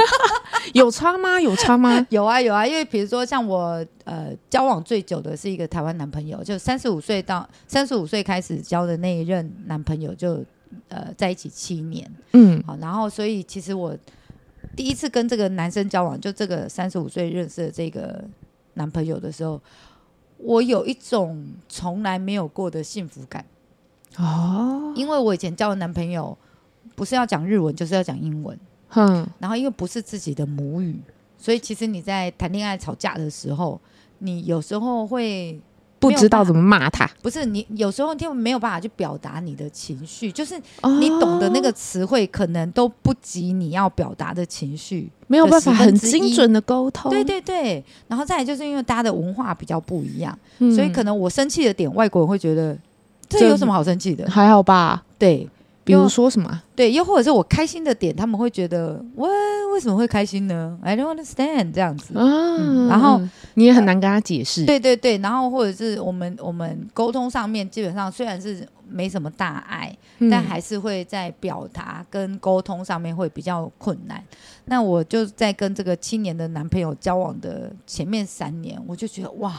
[0.76, 1.40] 有差吗？
[1.40, 2.06] 有差吗？
[2.12, 10.46] 有啊有啊，因为比如说像我呃交往最久的是一个台湾男朋友，就三十五岁到三十五岁开始交的那一任男朋友就，就
[10.90, 13.98] 呃在一起七年，嗯，好，然后所以其实我
[14.76, 18.22] 第一次跟这个男生交往，就这个三十五岁认识的这个
[18.74, 19.62] 男朋友的时候，
[20.40, 23.46] 我有一种从来没有过的幸福感
[24.18, 26.38] 哦，因为我以前交的男朋友。
[26.96, 28.58] 不是要讲日文，就是要讲英文。
[28.94, 30.98] 嗯，然后因为不是自己的母语，
[31.38, 33.78] 所以其实你在谈恋爱吵架的时候，
[34.20, 35.60] 你有时候会
[36.00, 37.06] 不知道怎么骂他。
[37.22, 40.58] 不是你有时候就没有办法去表达你的情绪，就是
[41.02, 47.12] 你懂得那个词汇，可能都不及你要表达的情绪，没有办法很精准的沟通。
[47.12, 52.78] 对对对，然后再来就是因为大家的文化比较不一样，嗯、所以可能我生气的点，外国人会觉得
[53.30, 54.30] 这有什么好生气的？
[54.30, 55.04] 还好吧？
[55.18, 55.48] 对。
[55.84, 56.64] 比如说什么？
[56.76, 59.30] 对，又或者是我开心的点，他们会觉得我
[59.72, 62.18] 为什么会开心呢？I don't understand 这样子。
[62.18, 63.22] 啊嗯、然后
[63.54, 64.66] 你也很难跟他解释、呃。
[64.66, 74.24] 对对对，然后或者是我们我们沟通上面基本上虽然是没什么大碍，嗯、但还是会在表达跟沟通上面会比较困难。
[74.66, 79.54] 那我就在跟这个七年的男朋友交往的前面三年，我就觉得哇，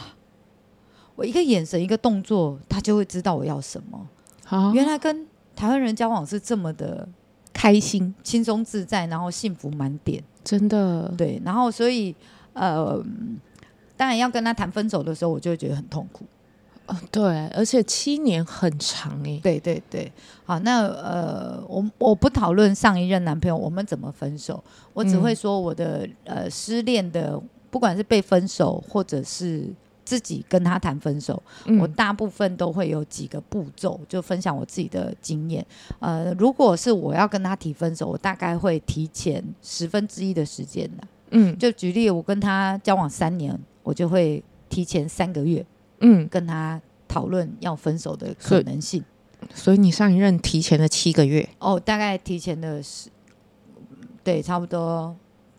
[1.17, 4.07] 我一个眼神一个动作，他就会知道我要什么。
[4.45, 5.25] 好，原来跟
[5.55, 7.09] 台湾人交往是这么的
[7.51, 11.41] 开心、轻松自在，然后幸福满点，真的对。
[11.43, 12.15] 然后所以
[12.53, 13.03] 呃，
[13.97, 16.23] 当然要跟他谈分手的时候，我就会觉得很痛苦。
[16.85, 19.39] 哦，对，而且七年很长哎。
[19.41, 20.11] 对对对，
[20.45, 29.73] 好，那呃，我我不讨论上一任男朋友我们怎么分手，我只会说我的、嗯、呃失恋的，不管是被分手或者是。
[30.07, 35.65] 自己跟他谈分手，嗯、我大部分都会有几个步骤，就分享我自己的经验。
[35.99, 41.03] 呃，如果是我要跟他提分手，我大概会提前十分之一的时间的。
[41.31, 45.65] 嗯，就举例，我跟他交往三年，我就会提前三个月，
[45.99, 49.03] 嗯，跟他讨论要分手的可能性。
[49.53, 51.49] 所以你上一任提前了七个月？
[51.59, 53.09] 哦，大概提前了十，
[54.23, 55.13] 对，差不多，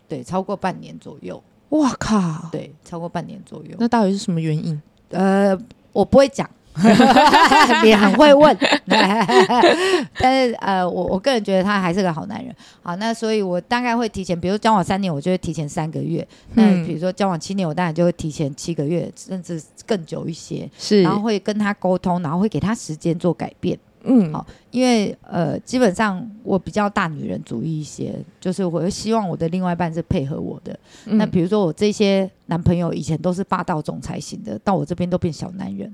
[0.07, 1.39] 对，超过半年左右。
[1.69, 2.49] 哇靠！
[2.51, 3.75] 对，超过半年左右。
[3.77, 4.81] 那到底是什么原因？
[5.09, 5.57] 呃，
[5.93, 6.49] 我不会讲，
[7.83, 8.57] 你很会问。
[10.17, 12.55] 但是呃，我我个人觉得他还是个好男人。
[12.81, 16.27] 好，那所以我大概会提前，比如交往三年，我就会提前三个月。
[16.55, 20.69] 嗯、那比如说交往七年，我当然就会提前七个月，甚至更久一些。
[20.77, 23.77] 是，然后会跟他沟通，然后会给他时间做改变。
[24.03, 30.77] 嗯，好，因为呃，基本上我比较大女人主义一些，就是我会希望我的另外一半是配合我的。
[31.05, 35.91] 嗯、那比如说我这些男朋友以前都是霸道总裁型的，到我这边都变小男人，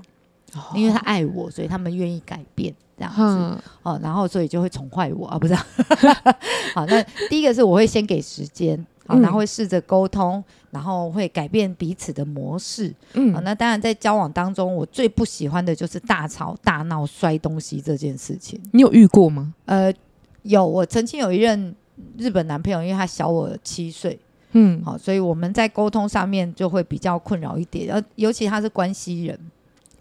[0.53, 3.21] 哦、因为他爱我，所以他们愿意改变这样子。
[3.21, 5.55] 嗯、哦，然后所以就会宠坏我啊，不是？
[6.75, 8.85] 好，那第一个是我会先给时间。
[9.07, 12.93] 好，然后会试着沟通，然后会改变彼此的模式。
[13.13, 18.59] 嗯，好，那当然在交往当中，我最不喜欢的就是大吵大闹、摔东西这件事情。
[18.71, 19.53] 你有遇过吗？
[19.65, 19.93] 呃，
[20.41, 21.75] 有，我曾经有一任
[22.17, 24.19] 日本男朋友，因为他小我七岁，
[24.53, 27.93] 嗯，好，所以我们在沟通上面就会比较困扰一点。
[27.93, 29.39] 呃尤其他是关西人，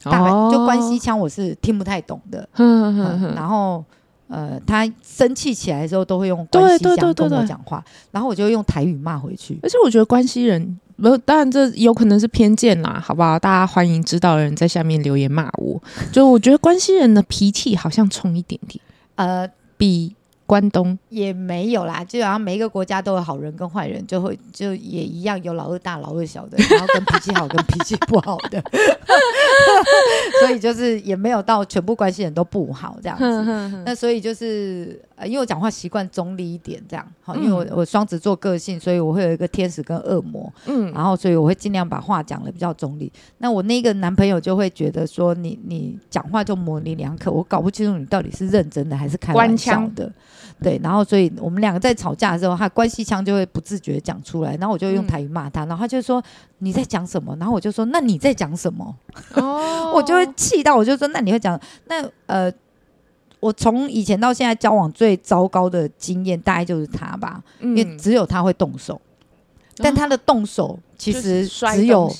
[0.02, 2.48] 大概就关西腔我是听不太懂的。
[2.54, 3.84] 嗯嗯嗯，然后。
[4.28, 9.58] 呃，他生气起来的时候都会用关西腔跟我讲话，然后我就用台语骂回去。
[9.62, 13.38] 而且我觉得关系人，不，当然这有可能是偏见啦，好不好？
[13.38, 15.82] 大家欢迎知道的人在下面留言骂我。
[16.10, 18.80] 就我觉得关系人的脾气好像冲一点点。
[19.16, 20.14] 呃，比。
[20.54, 20.96] 关东。
[21.08, 28.62] 也没有啦，就好像每一个国家都有好人跟坏人，就会就也一样有老二大、老二小的， 然后跟脾气好跟脾气不好的，
[30.40, 33.82] 所以就是也没有到全部关系人都不好这样子。
[33.84, 43.12] 那所以就是呃，因为我讲话习惯中立一点这样，好，因为我我双子座个性，所以我会有一个天使跟恶魔，嗯，然后所以我会尽量把话讲的比较中立。
[43.38, 50.10] 那我那个男朋友就会觉得说你你讲话就模棱两可，我搞不清楚你到底是认真的还是开玩笑的。
[50.62, 56.22] 对，然后所以我们两个在吵架的时候，他关系腔就会不自觉讲出来，然后我就用台语骂他，然后他就说
[56.58, 57.36] 你在讲什么？
[57.38, 58.96] 然后我就说那你在讲什么？
[59.34, 62.50] 哦， 我就会气到，我就说那你会讲那呃，
[63.44, 68.98] 我从以前到现在交往最糟糕的经验，大概就是他吧，因为只有他会动手，
[69.76, 72.10] 但他的动手其实只有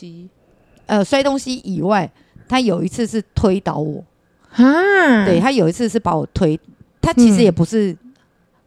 [0.84, 2.10] 呃摔东西以外，
[2.46, 4.04] 他有一次是推倒我。
[4.50, 6.60] 啊，对，他有一次是把我推，
[7.00, 7.96] 他其实也不是。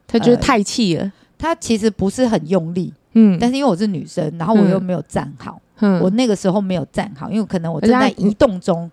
[0.07, 8.89] 他就是太气了，呃，他其实不是很用力，嗯，但是因为我是女生，然后我又没有站好，嗯，我那个时候没有站好，因为可能我正在移动中，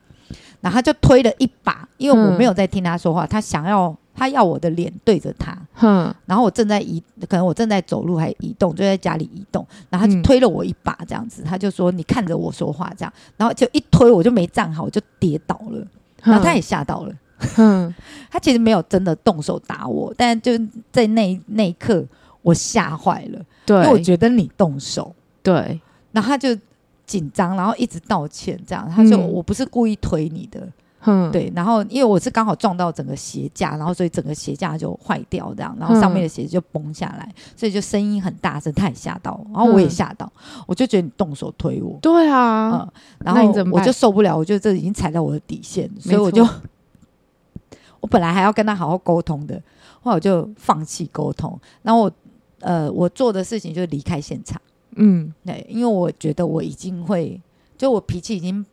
[0.64, 15.87] 然后他就推了一把，因为我没有在听他说话，他想要他要我的脸对着他，嗯，然后我正在移，可能我正在走路还移动，就在家里移动，然后他就推了我一把，这样子，他就说你看着我说话这样，然后就一推我就没站好，我就跌倒了，
[16.22, 17.12] 然后他也吓到了。
[17.59, 17.94] 嗯，
[18.33, 20.53] 他其实没有真的动手打我，但就
[20.90, 22.03] 在那那一刻，
[22.40, 23.44] 我吓坏了。
[23.66, 25.79] 对，因为我觉得你动手，对，
[26.12, 26.57] 然后他就
[27.06, 28.88] 紧张，然后一直道歉，这样。
[28.90, 30.68] 他说我不是故意推你的，
[31.04, 31.52] 嗯，对。
[31.54, 40.30] 然后因为我是刚好撞到整个鞋架，然后所以整个鞋架就坏掉，这样，然后上面的鞋子就崩下来，所以就声音很大声，他也吓到，然后我也吓到，
[40.66, 46.46] 我就觉得你动手推我，对啊，嗯，然后我就受不了，我觉得这已经踩到我的底线，所以我就。
[48.00, 49.54] 我本来还要跟他好好沟通的，
[50.02, 51.58] 后来我就放弃沟通。
[51.80, 52.12] 然后我，
[52.60, 54.60] 呃，我做的事情就是离开现场。
[54.96, 57.40] 嗯，对，因为我觉得我已经会，
[57.76, 58.64] 就我脾气已经。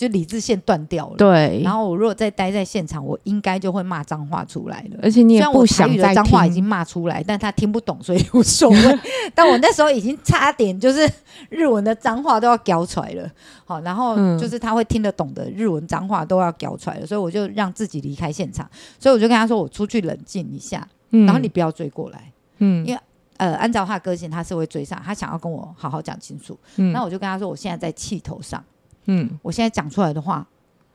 [0.00, 1.60] 就理智线断掉了，对。
[1.62, 4.98] 然后我如果再待在现场，我应该就会骂脏话出来了。
[5.02, 8.98] 而且你也不想再脏话已经骂出来，但他听不懂，所以无所谓。
[9.34, 11.06] 但我那时候已经差点就是
[11.50, 13.30] 日文的脏话都要飙出来了。
[13.66, 18.66] 好，然后就是他会听得懂的日文脏话都要飙出来了，所以我就让自己离开现场。
[18.98, 23.00] 所以我就跟他说：“我出去冷静一下，然后你不要追过来。”嗯，因为
[23.40, 26.58] 呃，按照他的个性，他是会追上，他想要跟我好好讲清楚。
[26.76, 28.62] 嗯，那我就跟他说：“我现在在气头上。”
[29.06, 30.46] 嗯，我现在讲出来的话，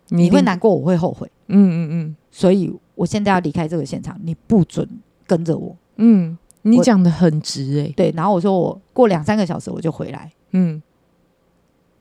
[0.09, 1.27] 你会难过，我会后悔。
[1.47, 4.87] 嗯嗯嗯，所以我现在要离开这个现场，你不准
[5.25, 5.75] 跟着我。
[5.95, 7.91] 嗯，你讲的很直哎。
[7.97, 10.31] 对，然后我说我过两三个小时我就回来。
[10.51, 10.79] 嗯，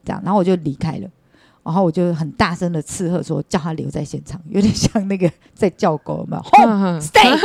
[0.04, 1.08] 这样，然后我就离开了，
[1.64, 6.42] 然后我就很大声的斥喝说，叫他留在现场，有点像那个在叫狗，有没有？
[6.52, 7.36] Home stay。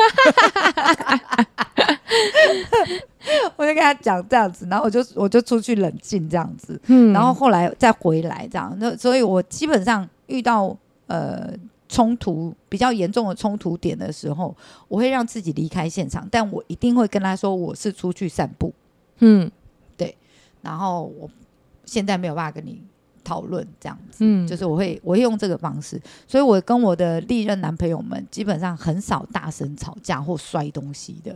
[3.55, 10.75] 我就跟他讲这样子，然后我就我就出去冷静这样子，嗯，然后后来再回来这样，那所以我基本上遇到
[11.07, 11.53] 呃
[11.87, 14.55] 冲突比较严重的冲突点的时候，
[14.87, 18.73] 我会让自己离开现场，但我一定会跟他说我是出去散步，
[19.19, 19.49] 嗯，
[19.95, 20.15] 对，
[20.61, 21.29] 然后我
[21.85, 22.81] 现在没有办法跟你
[23.23, 31.35] 讨论这样子，嗯，就是我会我会用这个方式，所以我跟我的历任男朋友们基本上很少大声吵架或摔东西的。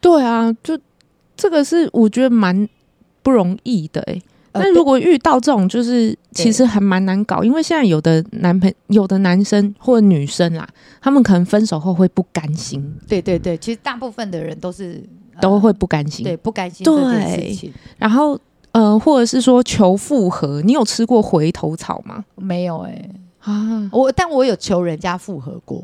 [0.00, 0.78] 对啊，就
[1.36, 2.68] 这个是我觉得蛮
[3.22, 4.22] 不容易的哎、欸。
[4.52, 10.66] 那、呃、如果遇到这种，就是其实还蛮难搞，因为现在有的男朋友、有的男生或者女生啦，
[11.00, 12.94] 他们可能分手后会不甘心。
[13.06, 15.02] 对对对，其实大部分的人都是、
[15.34, 17.72] 呃、都会不甘心，对不甘心这件事情。
[17.98, 18.38] 然后
[18.76, 22.22] 呃，或者是说求复合，你有吃过回头草吗？
[22.34, 25.82] 没有哎、欸、啊，我但我有求人家复合过。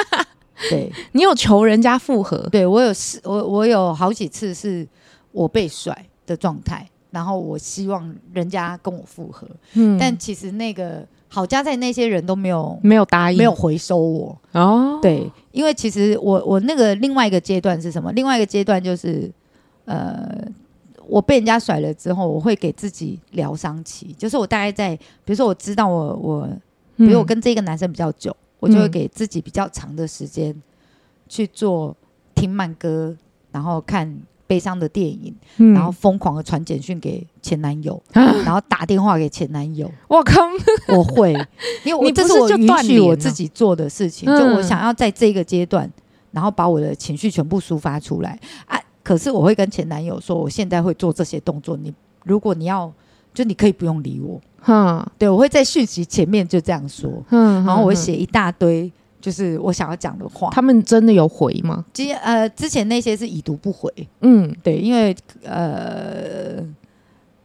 [0.70, 2.38] 对，你有求人家复合？
[2.50, 4.88] 对，我有是，我我有好几次是
[5.30, 14.98] 我被甩的状态，然后我希望人家跟我复合，嗯，但其实那个好家在那些人都没有没有答应，没有回收我哦。
[15.02, 18.10] 对，因为其实我我那个另外一个阶段是什么？
[18.12, 19.30] 另外一个阶段就是
[19.84, 20.30] 呃，
[21.06, 26.48] 我被人家甩了之后，我会给自己疗伤期，就是我大概在，比如说我知道我我，
[26.96, 28.30] 比如我跟这个男生比较久。
[28.30, 30.54] 嗯我就会给自己比较长的时间
[31.28, 31.96] 去做
[32.32, 33.12] 听慢歌，
[33.50, 39.90] 然后看悲伤的电影，嗯、然后疯狂的传简讯给前男友，啊、然后打电话给前男友。
[40.06, 40.40] 我靠，
[40.96, 41.32] 我会，
[41.82, 45.90] 因为我这是我允许我自己做的事情，就我想要在这个阶段，
[46.30, 48.38] 然后把我的情绪全部抒发出来。
[48.66, 48.78] 啊。
[49.02, 51.92] 可是我会跟前男友说，我现在会做这些动作，你
[52.24, 52.92] 如果你要，
[53.34, 54.40] 就你可以不用理我。
[54.66, 60.50] 嗯，对，我会在讯息前面就这样说，嗯，然后我会写一大堆就是我想要讲的话。
[60.50, 61.84] 他们真的有回吗？
[61.92, 63.92] 之呃，之前那些是已读不回。
[64.20, 66.64] 嗯，对，因为呃，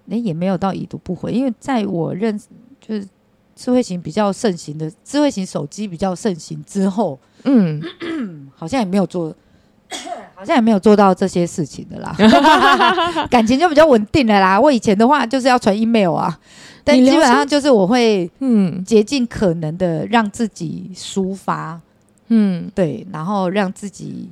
[0.05, 2.39] 那也没有到已读不回，因为在我认
[2.79, 3.07] 就是
[3.55, 7.81] 智慧型比较盛行的智慧型手机比较盛行之后，嗯，
[8.55, 9.33] 好像也没有做。
[10.35, 12.15] 好像也没有做到这些事情的啦，
[13.31, 14.59] 感情就比较稳定了啦。
[14.59, 16.37] 我以前的话就是要传 email 啊，
[16.83, 18.83] 但基本上就是我会嗯。
[18.85, 21.79] 竭尽可能的让自己抒发，
[22.27, 24.29] 嗯，对，然后让自己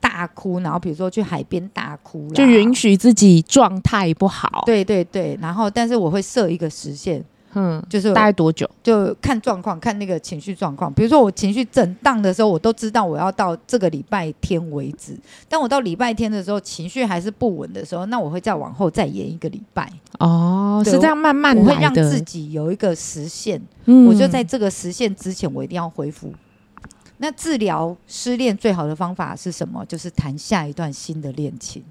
[0.00, 7.24] 大哭，然后比如说去海边大哭，就允许自己状态不好，对对对，然后但是我会设一个时限。
[7.54, 8.68] 嗯，就是大概多久？
[8.82, 10.92] 就看状况，看那个情绪状况。
[10.92, 15.16] 比如说我情绪震荡的时候，我都知道我要到这个礼拜天为止。
[15.48, 19.90] 但我到礼拜天的时候，情绪还是不稳的时候，那我会再往后再延一个礼拜。
[20.18, 21.62] 哦，是这样慢慢的。
[21.62, 26.32] 我会让自己有一个时限，嗯，我就在这个时限之前，我一定要恢复。
[27.18, 29.84] 那治疗失恋最好的方法是什么？
[29.86, 31.82] 就是谈下一段新的恋情。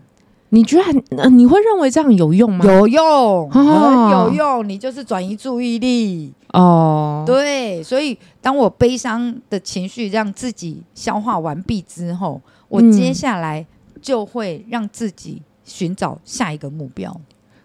[0.53, 2.63] 你觉得很、呃、你会认为这样有用吗？
[2.63, 4.69] 有用，哦、很有用。
[4.69, 7.23] 你就是转移注意力哦。
[7.25, 12.39] 对，所以当我悲伤的情绪让自己消化完毕之后，
[12.69, 13.65] 我接下来
[13.99, 17.19] 就会让自己寻找下一个目标。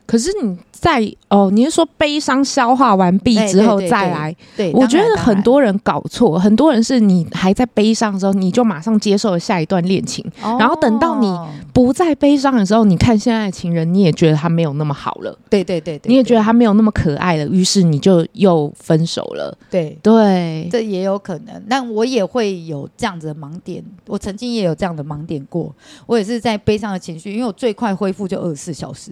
[0.07, 4.35] 可是你在哦，你是说悲伤消化完毕之后再来？
[4.57, 11.37] 对，我觉得很多人搞错，很多人是你还在悲伤的时候，你就马上接受了下一段恋情，哦，然后等到你
[11.75, 19.55] 不再悲伤的时候，你看现在的情人，你也觉得他没有那么好了，对对对，对，你也觉得他没有那么可爱了，于是你就又分手了。
[19.71, 21.63] 对对，这也有可能。
[21.69, 25.75] 但我也会有这样子的盲点，我曾经也有这样的盲点过。
[26.07, 29.11] 我也是在悲伤的情绪，因为我最快恢复就二十四小时。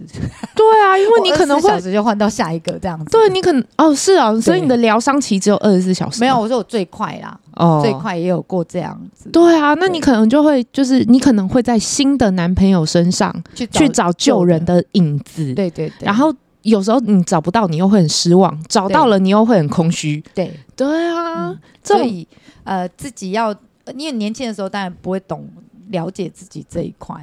[0.55, 0.87] 对啊。
[0.87, 3.05] 啊，因为你 可能会小时就换到下一个这样子。
[3.11, 6.19] 对，你可能哦，是啊，所以你的疗伤期只有二十四小时。
[6.21, 9.29] 没有，我说我最快啦，哦，最快也有过这样子。
[9.29, 15.53] 对啊，那你可能就会就是你可能会在新的男朋友身上去找去找旧人的影子。
[15.53, 16.05] 对对对。
[16.05, 20.23] 然后有时候你找不到，你又会很失望；找到了，你又会很空虚。
[20.33, 22.27] 对对啊，嗯、所以
[22.63, 23.51] 呃，自己要
[23.95, 25.47] 因为年轻的时候当然不会懂
[25.89, 27.15] 了解自己这一块，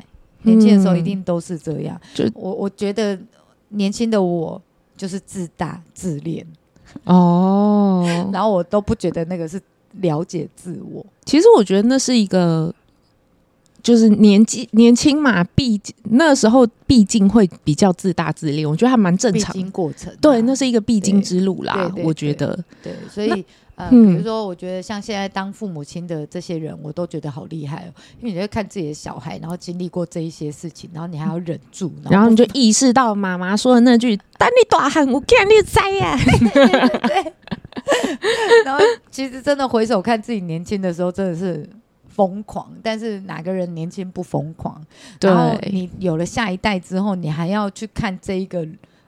[0.43, 2.01] 年轻的时候一定都是这样。
[2.15, 3.19] 就我我觉得。
[3.75, 4.61] 年轻的我
[4.97, 6.47] 就是自大自恋
[7.05, 9.61] 哦，然后我都不觉得那个是
[10.01, 11.05] 了解自我。
[11.25, 12.75] 其实我觉得那是一个，
[13.83, 19.53] 就是年纪年轻嘛，毕那时候毕竟会比较自大自恋，我觉得还蛮正常。
[19.53, 21.93] 必经过程，对，那是一个必经之路啦。
[22.05, 23.45] 我觉得，对，所以。
[23.77, 36.17] 呃，比如说，我觉得像现在当父母亲的这些人，我都觉得好厉害哦，因为你会看自己的小孩，然后经历过这一些事情，然后你还要忍住，然后，你就意识到妈妈说的那句“当你大喊，我看你栽呀”，
[36.55, 37.33] 对。
[38.65, 41.69] 然后其实真的回首看自己年轻的时候，真的是
[42.09, 42.73] 疯狂。
[42.83, 44.81] 但是哪个人年轻不疯狂？
[45.19, 45.29] 对。
[45.29, 48.65] 然后你有了下一代之后，你还要去看这一个。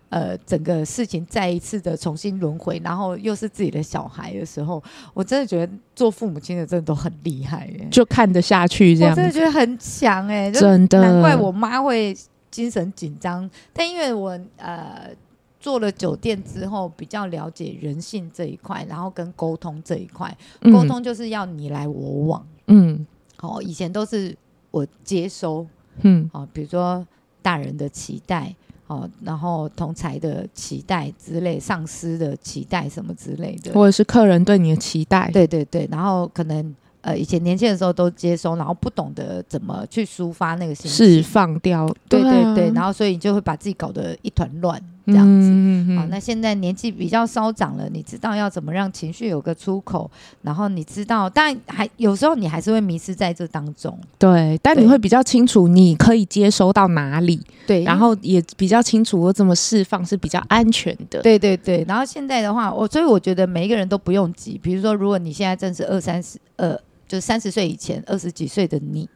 [0.09, 4.83] 呃，整个事情再一次的重新轮回，然后又是自己的小孩的时候，
[5.13, 9.11] 我真的觉得做父母亲的真的都很厉害耶，就看得下去这样。
[9.11, 12.17] 我真的觉得很强哎，真的，难怪我妈会
[12.53, 13.51] 精神紧张。
[13.73, 15.11] 但因为我呃
[15.59, 20.33] 做了酒店之后，比较了解人性这一块，然后跟沟通这一块，
[20.63, 22.47] 沟通就是要你来我往。
[22.69, 23.05] 嗯，
[23.37, 24.37] 好，以前都是
[24.71, 25.67] 我接收，
[26.03, 27.05] 嗯，好，比如说
[27.43, 28.55] 大人的期待。
[28.87, 44.80] 哦，然后同才的期待之类，上司的期待什么之类的，或者是客人对你的期待，对对对，然后可能呃以前年轻的时候都接收，然后不懂得怎么去抒发那个心情，释放掉，对对对，然后所以你就会把自己搞得一团乱。
[45.07, 50.11] 这样子，嗯、好，那现在年纪比较稍长了，你知道要怎么让情绪有个出口，
[50.43, 61.85] 然后你知道，但还有时候你还是会迷失在这当中，对，但你会比较清楚你可以接收到哪里，对，然后也比较清楚我怎么释放是比较安全的，对对对。
[61.87, 66.77] 然后现在的话，我所以我觉得每一个人都不用急，比如说，如果你现在正是二三十，呃，
[67.07, 69.09] 就三十岁以前二十几岁的你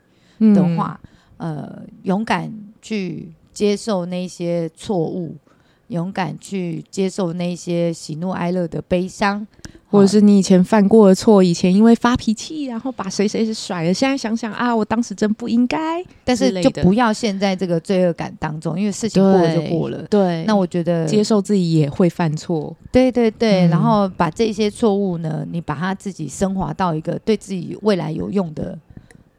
[0.55, 1.01] 的话，
[1.39, 5.35] 嗯、呃，勇敢去接受那些错误。
[5.91, 9.45] 勇敢去接受那些喜怒哀乐的悲伤，
[9.91, 16.01] 或者是你以前犯过的错，以前因为发脾气，然后把谁谁谁甩了，现在想想啊，我当时真不应该。
[16.25, 20.01] 但是就不要陷在这个罪恶感当中，因为事情过了就过了。
[20.09, 22.75] 对，那我觉得接受自己也会犯错。
[22.93, 28.79] 对对对，嗯、然后把这些错误呢，你把它自己升华到一个对自己未来有用的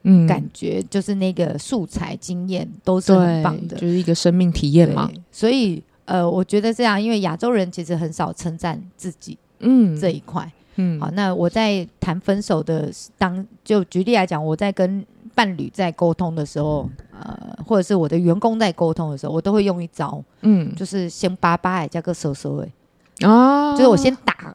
[0.04, 5.10] 嗯感觉，嗯、就是那个素材经验都是很棒的，就是一个生命体验嘛。
[5.32, 5.82] 所以。
[6.12, 24.54] 呃，我觉得这样，因为亚洲人其实很少称赞自己，嗯，这一块，嗯，好，那我在谈分手的当，就举例来讲，我在跟伴侣在沟通的时候，呃，或者是我的员工在沟通的时候，我都会用一招，嗯，就是先巴巴哎，加个手手哎，哦，就是我先打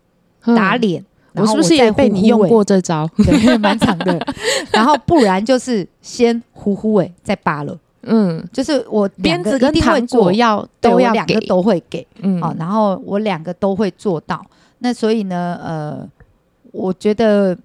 [0.54, 1.02] 打脸，
[1.32, 3.09] 我是不是也被你用过这招？
[3.24, 4.20] 对，蛮长的。
[4.70, 7.78] 然后不然就是先呼呼哎，再扒了。
[8.09, 14.44] 嗯，就是我鞭子跟糖果要都要两个都会给，嗯，好，然后我两个都会做到。
[14.78, 16.09] 那所以呢，呃，
[16.70, 17.57] 我觉得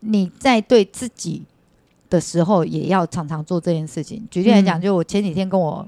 [0.00, 1.42] 你在对自己
[2.10, 4.22] 的时候，也要常常做这件事情。
[4.30, 5.86] 举例来讲，就我前几天跟我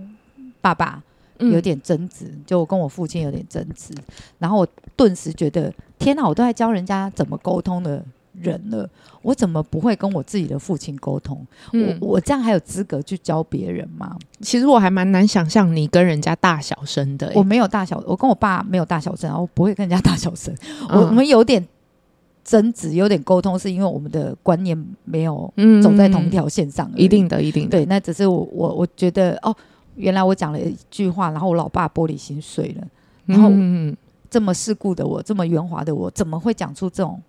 [0.60, 1.02] 爸爸
[1.38, 3.92] 有点争执，嗯、就我跟我父亲有点争执，
[4.38, 4.66] 然后我
[4.96, 8.02] 顿时觉得，天哪，我都在教人家怎么沟通的。
[8.40, 8.88] 人了，
[9.22, 11.46] 我怎么不会跟我自己的父亲沟通？
[11.72, 14.16] 嗯、我我这样还有资格去教别人吗？
[14.40, 17.32] 其实我还蛮难想象你跟人家大小声的。
[17.34, 20.54] 我没有大小，我跟我爸没有大小声，我不会跟人家大小声。
[20.90, 21.66] 嗯、我们有点
[22.44, 26.90] 争执，有点沟通，是因为我们的观念没有走在同一条线上。
[26.94, 27.70] 一定的，一定的。
[27.70, 29.54] 对，那只是我我我觉得哦，
[29.96, 32.86] 原来我讲了一句话，然后我老爸玻璃心碎了。
[33.24, 33.50] 然后
[34.30, 37.20] 这么世故的我，这么圆滑的我，怎么会讲出这种？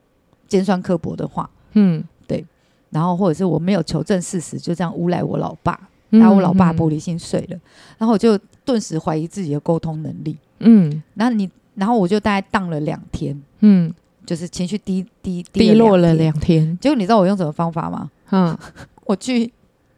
[0.48, 2.46] 尖酸刻薄的话，嗯，对，
[2.90, 5.80] 然后或者是我没有求证事实，就这样诬赖我老爸，
[6.10, 7.62] 然后我老爸玻璃心碎了，嗯、
[8.00, 13.94] 然后我就顿时怀疑自己的沟通能力，嗯，然后你，然后我就大概荡了两天，嗯，
[14.26, 18.10] 就是情绪低低低落了两天，结果你知道我用什么方法吗？
[18.32, 18.58] 嗯，
[19.06, 19.52] 我去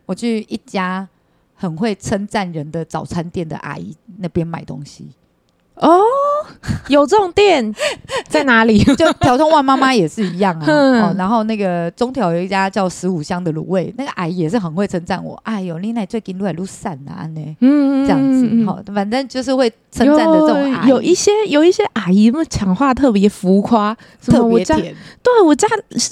[0.05, 1.07] 我去一家
[1.55, 5.07] 很会称赞人的早餐店的阿姨那边买东西。
[5.75, 6.01] 哦，
[6.89, 7.73] 有这种店
[8.27, 8.83] 在哪里？
[8.95, 10.65] 就条通万妈妈也是一样啊。
[10.67, 15.39] 哦，然后那个中条有一家叫十五香的卤味，那个阿姨也是很会称赞我。
[15.43, 17.55] 哎呦，你那最近撸来撸散啊呢？
[17.61, 20.89] 嗯，这样子好，反正就是会称赞的这种阿姨。
[20.89, 23.95] 有一些有一些阿姨，们讲话特别浮夸，
[24.25, 24.95] 特别甜。
[25.23, 25.67] 对我家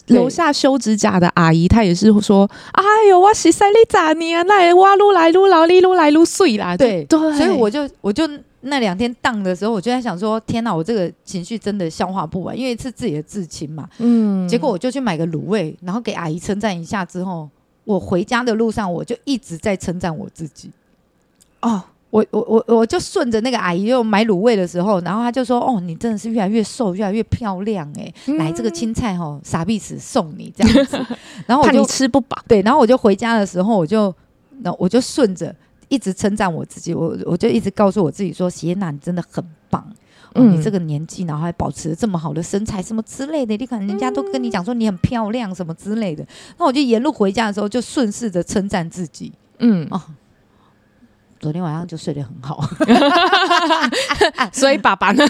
[0.08, 4.44] 楼下修指甲的阿姨，她也是说：“哎呦，我洗晒你咋你啊？
[4.44, 8.28] 那我撸来撸老，你撸来撸碎啦。”对对，所以我就我就。
[8.68, 13.90] 那两天荡的时候，我就在想说：天哪，我这个情绪真的消化不完，因为是自己的至亲嘛。
[13.98, 14.48] 嗯。
[14.48, 17.50] 结果我就去买个卤味，然后给阿姨称赞一下之后，
[17.84, 20.72] 我回家的路上我就一直在称赞我自己。
[21.62, 28.14] 哦，我我我我就顺着那个阿姨又买卤味的时候，然后她就说：哦，你真的是越来越瘦，越来越漂亮哎、欸！
[28.28, 30.98] 嗯、来这个青菜哦，傻逼死送你这样子。
[31.46, 32.38] 然后我就吃不饱。
[32.48, 34.14] 对，然后我就回家的时候，我就
[34.62, 35.54] 那我就顺着。
[35.90, 39.86] 一直称赞我自己，我我就一直告诉我自己说：“谢娜，你真的很棒，
[40.36, 46.26] 嗯，你这个年纪，然后还保持这么好的身材，什么之类的，你看人家都跟你讲说你很漂亮，什么之类的。”
[46.58, 49.88] 那我就沿路回家的时候，就顺势的称赞自己，嗯。
[49.90, 50.02] 哦，
[51.40, 52.68] 昨天晚上就睡得很好，
[54.52, 55.24] 所以爸爸呢，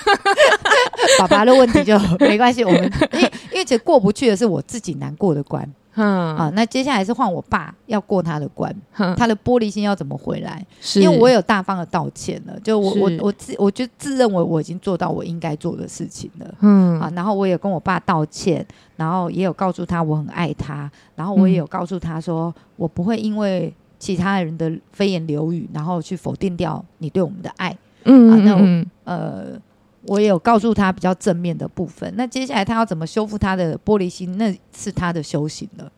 [1.20, 5.70] 爸爸的问题就没关系，我们因为因为其实过不去的是我自己难过的关。
[5.98, 10.64] 嗯啊，那接下来是换我爸要过他的关，嗯、他的玻璃心要怎么回来？
[10.80, 16.56] 是因为我有大方的道歉了，就我我我自我就自认为我已经做到我应该做的事情了。
[16.62, 27.76] 嗯啊，然后我也跟我爸道歉，然后也有告诉他我很爱他，然后我也有告诉他说，嗯、我不会因为其他人的飞言流语，然后去否定掉你对我们的爱。
[28.04, 29.60] 嗯，嗯，嗯啊，那我呃。
[30.08, 35.92] 我也有告诉他比较正面的部分，那接下来他要怎么修复他的玻璃心，那是他的修行了。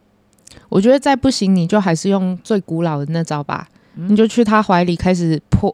[0.68, 5.74] 我觉得再不行，你就还是用最古老的那招吧，嗯、你就去他怀里开始泼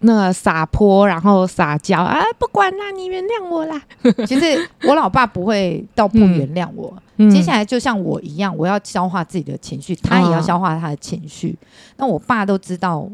[0.00, 3.80] 那个撒泼，然后撒娇啊，不管啦，你原谅我啦。
[4.26, 11.50] 其实我老爸不会到不原谅我， 嗯、接下来就像我一样，我要消化自己的情绪，他也要消化他的情绪。
[11.50, 11.66] 哦、
[11.98, 13.08] 那我爸都知道，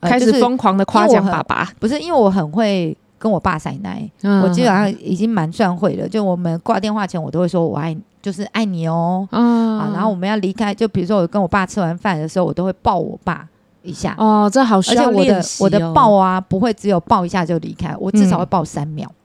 [0.00, 2.96] 呃、开始疯狂的夸奖爸爸，不是因为我很会。
[3.18, 6.06] 跟我爸奶奶，嗯、我基本上已经蛮算会了。
[6.06, 9.26] 就我们挂电话前，我都会说我爱，就是爱你哦。
[9.30, 13.48] 嗯、啊，然后我们要离开，就比如说我跟我爸吃完饭的时候，我都会抱我爸
[13.82, 14.14] 一下。
[14.18, 15.06] 哦，这好需要哦。
[15.06, 19.10] 而且我的我的抱啊，不会只有抱一下就离开，我至少会抱三秒。
[19.10, 19.16] 嗯、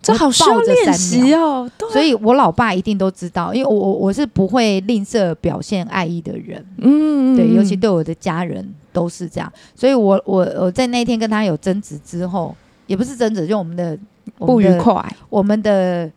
[0.00, 1.68] 这好需要练习哦。
[1.90, 6.64] 所以我老爸一定都知道，因为我我我是不会吝啬表现爱意的人。
[6.78, 9.52] 嗯，对，尤其对我的家人都是这样。
[9.74, 12.54] 所以我我我在那天跟他有争执之后。
[12.86, 13.98] 也不是争执，就我们的
[14.36, 16.10] 不愉快，我们的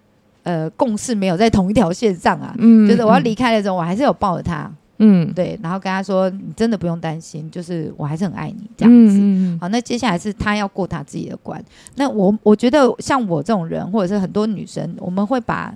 [0.44, 2.54] 呃共识没有在同一条线上啊。
[2.58, 9.18] 嗯，就是我要离开的时候，我还是有抱着他，嗯，对，然后跟他说：“你真的不用担心，就是我还是很爱你这样子。
[9.18, 11.64] 嗯”嗯、好，那接下来是他要过他自己的关。
[11.96, 15.74] 那我我觉得像我这种人，或者是很多女生，我们会把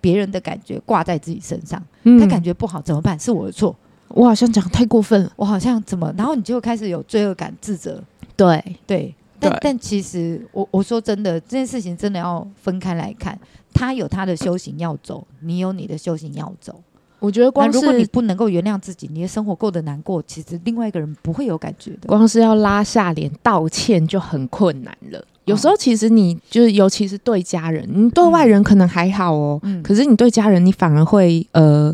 [0.00, 1.82] 别人的感觉挂在自己身上。
[2.02, 3.18] 嗯、他感觉不好怎么办？
[3.18, 3.74] 是我的错？
[4.08, 6.12] 我好像讲太过分了，我好像怎么？
[6.16, 8.02] 然后你就开始有罪恶感、自责。
[8.36, 9.14] 对对。
[9.50, 13.38] 但但其实，我我说真的，这件事情真的要分开来看。
[13.72, 16.80] 他有他的修行要走，你有你的修行要走。
[17.18, 22.06] 我觉得光是如果你不能够原谅自己，你的生活过得难过，其实另外一个人不会有感觉的。
[22.06, 25.24] 光是要拉下脸道歉就很困难了。
[25.46, 31.92] 有时候其实你就是，尤其是对家人，你对外人可能还好哦，嗯、可是你对家人，你反而会呃，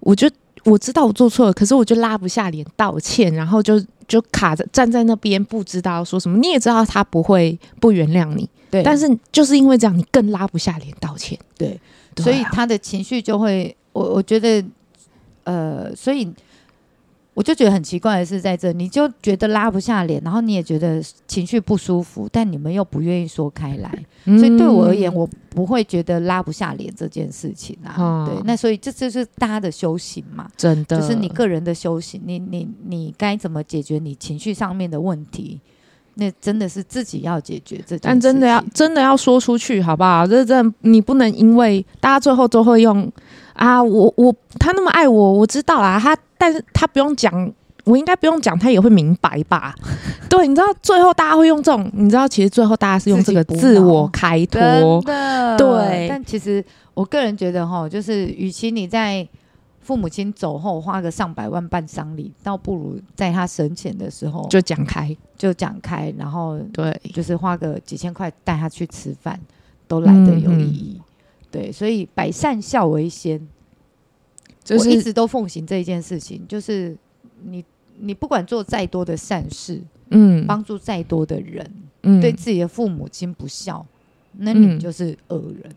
[0.00, 0.30] 我就
[0.64, 6.38] 我知道我做错了，可是我就拉不下脸道歉，然后就就卡着站在那边，不知道说什么。
[6.38, 11.78] 你也知道他不会不原谅你，对，但是就是因为这样，你更拉不下脸道歉，对，
[12.16, 14.64] 所以他的情绪就会，我我觉得，
[15.44, 16.32] 呃，所以。
[17.38, 27.94] 我就觉得很奇怪的是，在这你就觉得拉不下脸，然后你也觉得情绪不舒服，但你们又不愿意说开来，嗯、所以对我而言，我不会觉得拉不下脸这件事情啊。
[27.96, 35.60] 嗯、对，那所以这就是大家的修行嘛，真的，就是你个人的修行，你你你该怎么解决你情绪上面的问题？
[36.14, 40.26] 那真的是自己要解决这件事情，但真的要真的要说出去，好不好？
[40.26, 43.08] 这这你不能因为大家最后都会用
[43.52, 46.18] 啊，我我他那么爱我，我知道啊，他。
[46.38, 47.52] 但是他不用讲，
[47.84, 49.74] 我应该不用讲，他也会明白吧？
[50.30, 54.60] 对，你知道最后大家会用这种，你知道其实最后大家是用这个自我开脱
[55.02, 56.06] 的，对。
[56.08, 56.64] 但其实
[56.94, 59.26] 我个人觉得哈，就是与其你在
[59.80, 69.40] 父母亲走后花个上百万办丧礼，倒不如在他生前的时候就讲开，就讲开，然后对，就是花个几千块带他去吃饭，
[69.86, 70.96] 都来得有意义。
[70.98, 71.04] 嗯嗯
[71.50, 73.40] 对，所以百善孝为先。
[74.76, 76.96] 就是、我一直都奉行这一件事情，就是
[77.44, 77.64] 你
[77.98, 81.70] 你不管做再多的善事，嗯，帮助再多的人，
[82.02, 83.84] 嗯，对自己的父母亲不孝，
[84.38, 85.74] 那你就是恶人。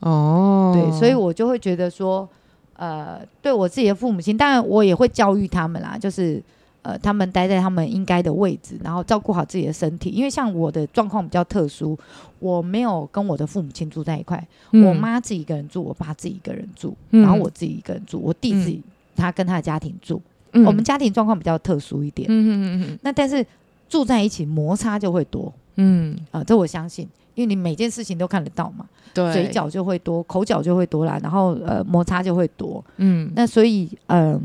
[0.00, 2.28] 哦，对，所以我就会觉得说，
[2.74, 6.42] 呃，对我自己的父母亲，当然我也会教育他们啦，就是。
[6.82, 10.10] 呃，他们待在他们应该的位置，然后照顾好自己的身体。
[10.10, 11.98] 因为像我的状况比较特殊，
[12.38, 20.22] 我没有跟我的父母亲住在一块，嗯、我妈自己一个人住，我爸自己一个人住，嗯、然后我自己一个人住，我弟自己、嗯、他跟他的家庭住。
[20.52, 22.26] 嗯、我们家庭状况比较特殊一点。
[22.30, 22.98] 嗯嗯嗯嗯。
[23.02, 23.44] 那但是
[23.88, 25.52] 住在一起摩擦就会多。
[25.76, 32.82] 嗯啊、呃，这我相信，因为你每件事情都看得到嘛，对，嘴角就会多，口角就会多啦，然后呃摩擦就会多。
[32.96, 34.32] 嗯，那所以嗯。
[34.32, 34.40] 呃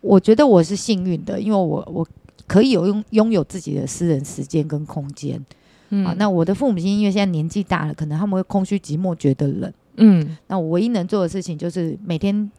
[0.00, 2.06] 我觉得我是幸运的，因为我我
[2.46, 5.44] 可以有拥拥有自己的私人时间跟空间。
[5.90, 9.72] 嗯，啊，那我的父母亲因为现在年纪大了，可能他们会空虚寂寞，觉得冷。
[9.96, 12.50] 嗯，那我唯一能做的事情就是每天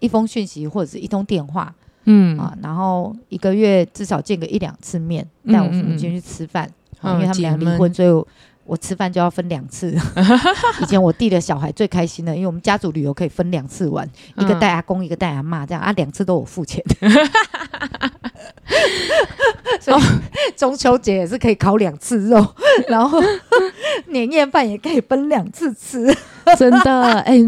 [0.00, 1.74] 一封讯息或者是一通电话。
[2.04, 6.70] 嗯，啊，然后一个月至少见个一两次面，带我父母亲去吃饭。
[7.00, 8.08] 嗯，因为他们俩离婚，所以
[8.64, 8.78] 我。
[8.84, 9.96] 吃饭就要分两次。
[10.82, 14.06] 以前我弟的小孩最开心的，因为我们家族旅游可以分两次玩，
[14.36, 16.84] 一个带阿公，一个带阿嬷，这样啊，两次都我付钱。
[19.80, 20.02] 所以
[20.54, 22.46] 中秋节也是可以烤两次肉，
[22.88, 23.18] 然后
[24.08, 26.14] 年夜饭也可以分两次吃。
[26.58, 27.42] 真的，哎、欸，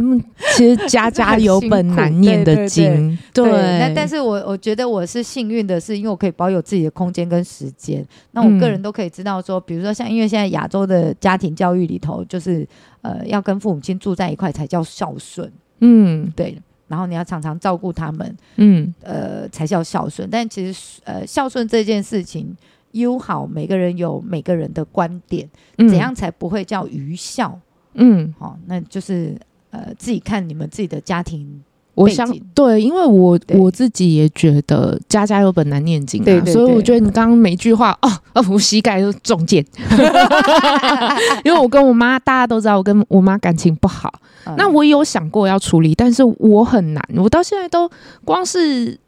[0.57, 3.19] 其实家家有本难念的经。
[3.35, 3.45] 对，
[3.79, 8.03] 那但是我我觉得我是幸运的，是因为我可以保有自己的空间跟时间。
[8.31, 12.67] 那我个人都可以知道说，比如说像因为现在亚洲的家庭教育里头，就是
[13.03, 15.51] 呃要跟父母亲住在一块才叫孝顺。
[15.81, 16.61] 嗯，对。
[16.89, 20.29] 然后你要常常照顾他们，嗯，呃，才叫孝顺。
[20.31, 22.57] 但其实呃孝顺这件事情，
[22.93, 27.59] 优好每个人有每个人的观点，怎样才不会叫愚孝？
[27.95, 29.37] 嗯，好、哦，那就是
[29.71, 31.61] 呃，自己看你们自己的家庭。
[31.97, 39.65] 我想对，因为我我自己也觉得家家有本难念经啊，对对对，所以我觉得你刚刚每句话哦，我膝盖都中箭。
[41.43, 44.13] 因为我跟我妈，大家都知道我跟我妈感情不好，
[44.45, 47.91] 嗯、那我有想过要处理，但是我很难，我到现在都
[48.25, 48.99] 光是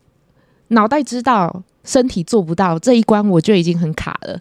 [0.69, 4.41] 脑袋知道，身体做不到这一关，我就已经很卡了。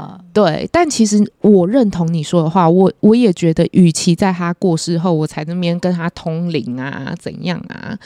[0.00, 7.98] 啊，嗯、对，但其实我认同你说的话，我我也觉得，与其在他过世后我才那边跟他通灵啊，怎样啊，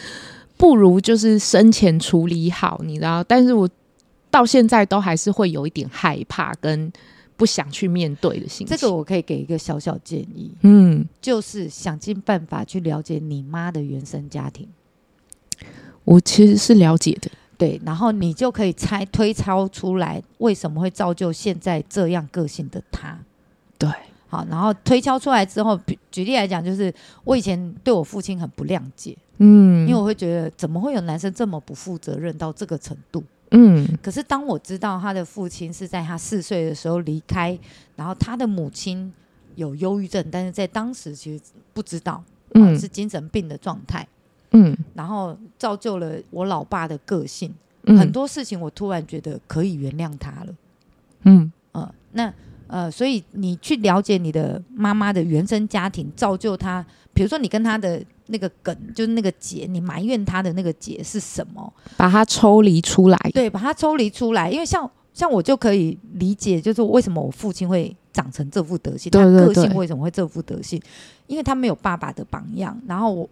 [0.57, 3.23] 不如就是生前处理好，你知道？
[3.25, 3.69] 但是我
[4.31, 6.93] 到现在都还是会有一点害怕跟
[7.37, 8.77] 不想去面对的心情。
[8.77, 14.69] 这个我可以给一个小小建议，嗯，就是想尽办法去了解你妈的原生家庭。
[16.05, 17.31] 我其实是了解的。
[17.65, 23.19] 对，然后你就可以猜推敲出来为什么会造就现在这样个性的他。
[23.79, 23.89] 对，
[24.29, 25.79] 好，然后推敲出来之后，
[26.11, 26.93] 举例来讲，就是
[27.25, 33.89] 我以前对我父亲很不谅解，嗯，因为我会觉得怎么会有男生这么不负责任到这个程度，嗯。
[34.03, 37.59] 可是当我知道他的父亲是在他四岁的时候离开，
[37.97, 39.13] 然后他的母亲
[39.55, 41.43] 有忧郁症，但是在当时其实
[41.73, 42.23] 不知道，
[42.55, 44.07] 嗯，是精神病的状态。
[44.55, 47.53] 嗯，然后造就了我老爸的个性，
[47.85, 50.55] 嗯、很多事情我突然觉得可以原谅他了。
[51.25, 52.33] 嗯呃，那
[52.67, 56.85] 呃，所以你去了解你的妈妈的原生家庭，造就他。
[57.13, 61.73] 比如说，你跟他的那个梗，就是那个结，你埋怨他的那个结是什么？
[61.97, 63.17] 把它抽离出来。
[63.33, 64.51] 对，把它抽离出来。
[64.51, 70.83] 因为像像我就可以理解，就是为什么我父亲会长成这副德性，他个性为什么会这副德性？
[71.29, 73.29] 因为他没有爸爸的榜样，然后我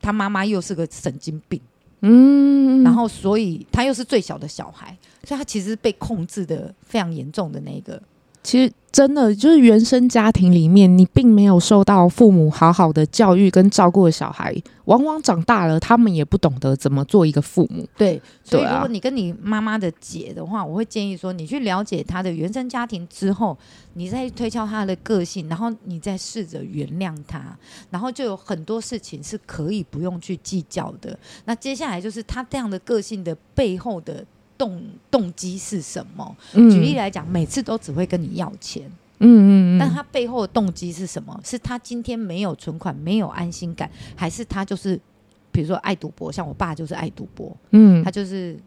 [0.00, 1.60] 他妈妈又是个神经病，
[2.00, 8.00] 嗯，然后所以他又是最小的小孩，所以他其实被控制的非常严重的那个。
[8.42, 14.52] 其实真的就是原生家庭里面，你并没有受到父母好好的教育跟照顾的小孩，
[14.86, 17.86] 往往长大了，他们也不懂得怎么做一个父母。
[17.96, 23.56] 对，所以如果你跟你妈妈的姐的话，我会建议说，你去了解她的原生家庭之后，
[23.92, 27.56] 你再推敲她的个性，然后你再试着原谅她，
[27.90, 31.16] 然后就有很多事情是可以不用去计较的。
[31.44, 34.24] 那接下来就是她这样的个性的背后的。
[34.60, 34.78] 动
[35.10, 36.36] 动机是什么？
[36.52, 38.84] 嗯、举例来讲，每次都只会跟你要钱，
[39.20, 41.40] 嗯嗯，但他背后的动机是什么？
[41.42, 45.00] 是他今天没有存款，没有安心感，还是他就是，
[45.50, 46.30] 比如说爱赌博？
[46.30, 48.60] 像我爸就是爱赌博，嗯，他就是，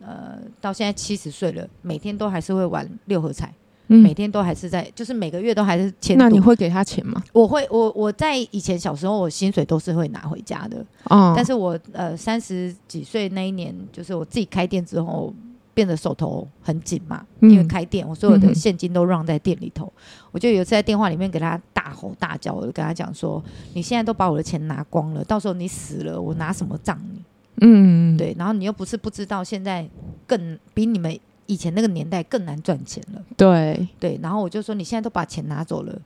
[0.00, 3.54] 呃，到现在七十岁了，每天都还是会玩六合彩。
[3.88, 6.16] 嗯、每天都还是在，就是每个月都还是钱。
[6.18, 7.22] 那你会给他钱吗？
[7.32, 10.84] 我会，我我在以前小时候，我薪水都是会拿回家的。
[11.04, 11.32] 哦。
[11.34, 15.32] 但是我呃三十几岁那一年，就是我自己开店之后，
[15.72, 19.86] 变得手头很紧嘛，嗯、因为开店，我所有的现金都让在店里头。
[19.86, 27.22] 嗯、我就有一次在电话里面给他大吼大叫，我就跟他讲说：“你现在都把我的钱拿光了，到时候你死了，我拿什么葬你？”
[27.62, 28.34] 嗯，对。
[28.38, 29.88] 然后你又不是不知道，现在
[30.26, 31.18] 更比你们。
[31.48, 33.88] 以前那个年代更难赚钱了，对。
[33.98, 35.98] 对，然后我就说，你现在都把钱拿走了，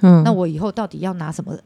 [0.00, 1.56] 嗯，那我以后到底要拿什么？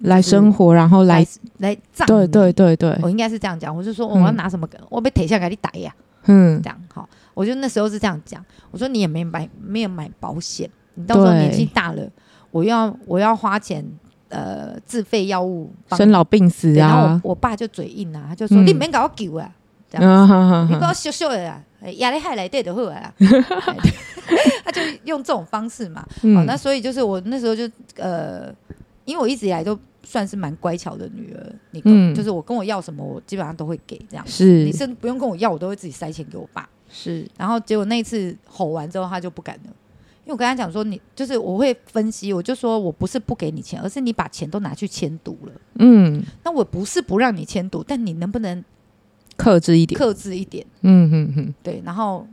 [0.00, 1.26] 来生活，然后来
[1.58, 2.06] 来葬？
[2.06, 5.94] 对对对对，我应该是这样讲，我就说我要拿什么，我被铁下给你打呀，
[6.26, 12.02] 嗯，这样好，我就那时候是这样讲，我说你也没买没有买保险，你到时候年纪大了，
[12.50, 13.82] 我要我要花钱
[14.28, 19.50] 呃自费药物，生老病死啊，然后我爸就嘴硬啊，他就说你没搞我救啊，
[19.88, 21.62] 这样，你给我修修的啊。
[21.98, 23.14] 压力海来对的会来啊，
[24.64, 26.00] 他就用这种方式嘛。
[26.00, 28.52] 好、嗯哦，那所以就是我那时候就呃，
[29.04, 34.26] 因为我一直以来都算是蛮乖巧的女儿，你跟、嗯、就是我跟我要什么，我基本上都会给这样。
[34.26, 36.68] 是，你甚至不用跟我要，我都会自己塞钱给我爸。
[36.88, 39.62] 是，然后结果那一次吼完之后，他就不敢了，
[40.24, 45.52] 因为我跟他讲说，你就是我会分析，我就说我不是不给你钱，而是你把钱都拿去签赌了。
[45.80, 48.64] 嗯，那我不是不让你签赌，但你能不能？
[49.36, 52.26] 克制一点，克制一点，嗯嗯嗯，对，然后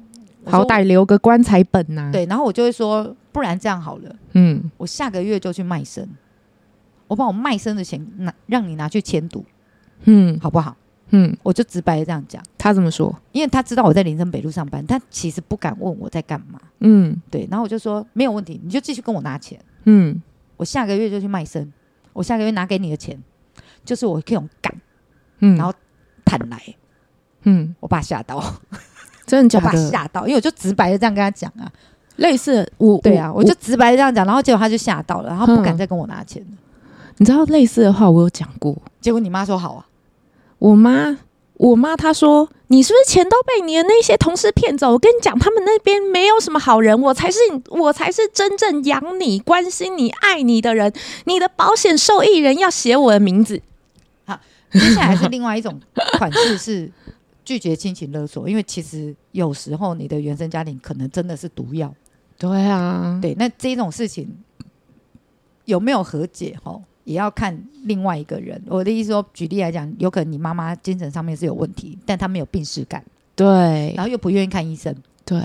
[0.45, 6.08] 好歹留个棺材本呐、啊，对，然后我就会说，不然这样好了，嗯，我下个月就去卖身，
[7.08, 9.45] 我把我卖身的钱拿，让你拿去签赌，
[10.04, 10.76] 嗯，好不好？
[11.16, 12.41] 嗯，我就直白的这样讲。
[12.58, 13.14] 他怎么说？
[13.34, 20.20] 因为他知道我在林森北路上班，他其实不敢问我在干嘛，嗯，对，然后我就说没有问题，你就继续跟我拿钱，嗯，
[20.58, 21.72] 我下个月就去卖身，
[22.14, 23.22] 我下个月拿给你的钱，
[23.86, 24.74] 就是我可以用干，
[25.39, 25.74] 嗯，然后
[26.26, 26.60] 坦来。
[27.44, 28.44] 嗯，我爸吓到，
[29.26, 29.68] 真的假的？
[29.68, 31.72] 我爸吓到，因为我就直白的这样跟他讲啊，
[32.18, 36.58] 类似我对啊，我，我就直白的这样讲，然后结果他就吓到了，然后不敢再跟我拿钱了。
[37.18, 39.86] 你知道类似的话我有讲过，结果你妈说好啊，
[40.58, 41.18] 我妈
[41.58, 44.91] 我妈她说你是不是钱都被你的那些同事骗走？
[44.91, 47.38] 我跟你讲，他们那边没有什么好人，我才是
[47.68, 50.91] 我才是真正养你、关心你、爱你的人。
[51.26, 53.62] 你的保险受益人要写我的名字。
[54.26, 54.39] 好，
[54.72, 55.80] 接下来是另外一种
[56.18, 56.91] 款式是。
[57.46, 61.94] 拒绝亲情勒索，因为其实有时候你的原生家庭可能真的是毒药。
[62.38, 64.28] 对啊，对，那这种事情
[65.66, 66.58] 有没有和解？
[66.64, 68.62] 吼，也要看另外一个人。
[68.68, 73.04] 我的意思说，举例来讲，有可能你妈妈精神上面是有问题，但她没有病耻感，
[73.36, 75.39] 对，然后又不愿意看医生，对，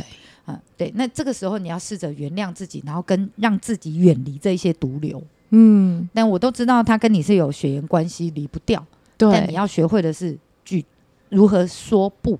[0.44, 5.22] 啊，对，那这个时候你要试着原谅自己，然后跟让自己远离这一些毒瘤。
[5.50, 8.84] 嗯，但我都知道他跟你是有血缘关系，离不掉。
[9.16, 10.84] 对，但你要学会的是拒。
[11.30, 12.38] 如何说不？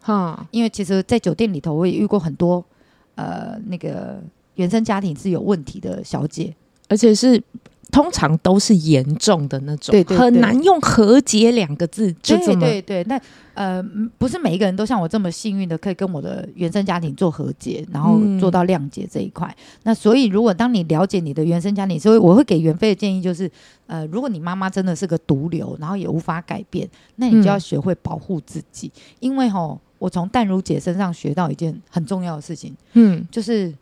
[0.00, 2.64] 哈，因为其实，在酒店里头，我也遇过很多，
[3.14, 4.20] 呃，那个
[4.54, 6.54] 原生家庭是有问题的小姐，
[6.88, 7.42] 而且是。
[7.90, 12.60] 通常都是严重的那种，对对对，很难用和解两个字就这么。
[12.60, 13.20] 对对对，那
[13.54, 13.82] 呃，
[14.18, 19.48] 不是每一个人都像我这么幸运的，可以跟我的原生家庭做和解，然后做到谅解这一块。
[19.48, 23.50] 嗯、那所以，如果当你了解你的原生家庭，所以我会给袁飞的建议就是，
[23.86, 28.92] 呃，如果你妈妈真的是个毒瘤，然后也无法改变，那你就要学会保护自己。
[28.94, 33.74] 嗯、因为吼，我从淡如姐身上学到一件很重要的事情，嗯，就是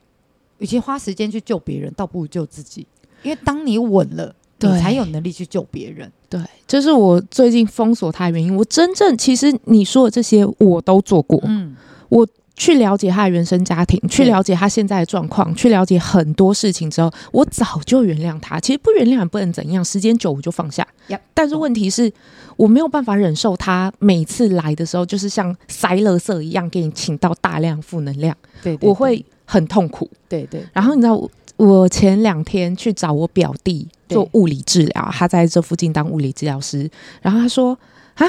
[0.58, 2.86] 与其花时间去救别人，倒不如救自己。
[3.26, 6.10] 因为当你稳了，你才有能力去救别人。
[6.28, 8.54] 对，这是我最近封锁他的原因。
[8.56, 11.40] 我真正其实你说的这些我都做过。
[11.44, 11.74] 嗯，
[12.08, 18.58] 我去了解他的原生家庭，去了解他现在的状况，去了解很多事情之后，我早就原谅他。
[18.58, 20.86] 其实不原谅也不能怎样，时间久我就放下。
[21.34, 22.10] 但是问题是，
[22.56, 28.34] 我没有办法忍受他每次来的时候，就是像塞垃圾一样给你请到大量负能量。
[28.62, 30.10] 对，对，对，我会很痛苦。
[30.28, 30.64] 对对。
[30.72, 36.90] 然后你知道我，我前两天去找我表弟做物理治疗，他在这附近当物理治疗师。
[37.22, 37.78] 然后他说
[38.16, 38.26] ：“啊，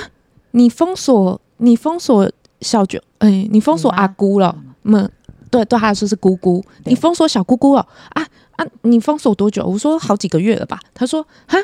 [0.52, 4.58] 你封锁，你封锁。”小舅，哎、欸，你封锁阿姑了？
[4.82, 5.08] 嗯，
[5.52, 6.66] 对，对他来说是姑姑。
[6.86, 7.88] 你封锁小姑姑了？
[8.10, 8.26] 啊
[8.56, 9.64] 啊，你封锁多久？
[9.64, 10.80] 我说好几个月了吧。
[10.96, 11.60] 他说，哈，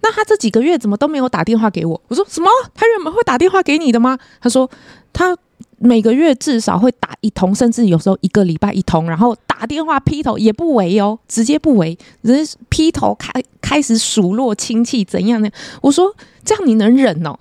[0.00, 2.00] 那他这几个月怎么都没有打电话给我？
[2.08, 2.48] 我说什么？
[2.72, 4.18] 他原本会打电话给你的吗？
[4.40, 4.70] 他说，
[5.12, 5.36] 他
[5.78, 15.48] 每个月至少会打一通，甚至有时候一个礼拜一通，然后打电话劈头也不为哦，直接不为，人劈头开开始数落亲戚怎样呢？
[15.80, 16.14] 我说
[16.44, 17.38] 这样你能忍哦？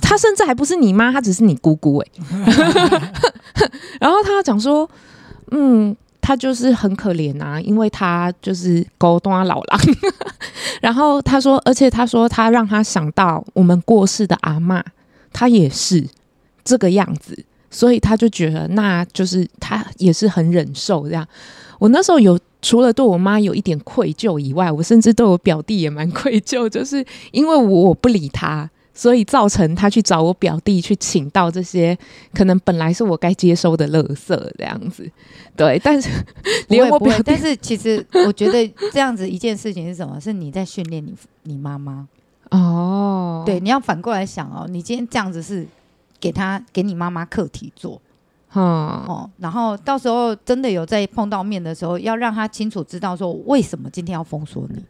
[0.00, 3.00] 他甚至还不是你妈，他只是你姑姑哎、欸。
[4.00, 4.88] 然后他讲说，
[5.50, 9.80] 嗯，他就是很可怜啊，因为他就是孤单老狼。
[10.80, 14.82] 然后他说，而且他说他让他想到我们过世的阿嬷，
[15.32, 16.08] 他也是
[16.64, 21.26] 这个样子，所以他就觉得那就是他也是很忍受这样。
[21.80, 28.70] 我那时候有除了对我妈有一点愧疚以外，我甚至对我表弟也蛮愧疚，就是因为我我不理他。
[28.94, 31.96] 所以造成他去找我表弟去请到这些
[32.34, 35.10] 可能本来是我该接收的垃圾这样子，
[35.56, 36.10] 对，但是
[36.68, 40.20] 连我表弟，但是其实我觉得这样子一件事情是什么？
[40.20, 41.14] 是你在训练你
[41.44, 42.06] 你妈妈
[42.52, 45.66] 哦，对，你要反过来想哦，你今天这样子是
[46.22, 48.00] 给他给你妈妈课题做，
[48.54, 54.84] 嗯哦，然后到时候真的有在碰到面的时候，要让他清楚知道说为什么今天要封锁你。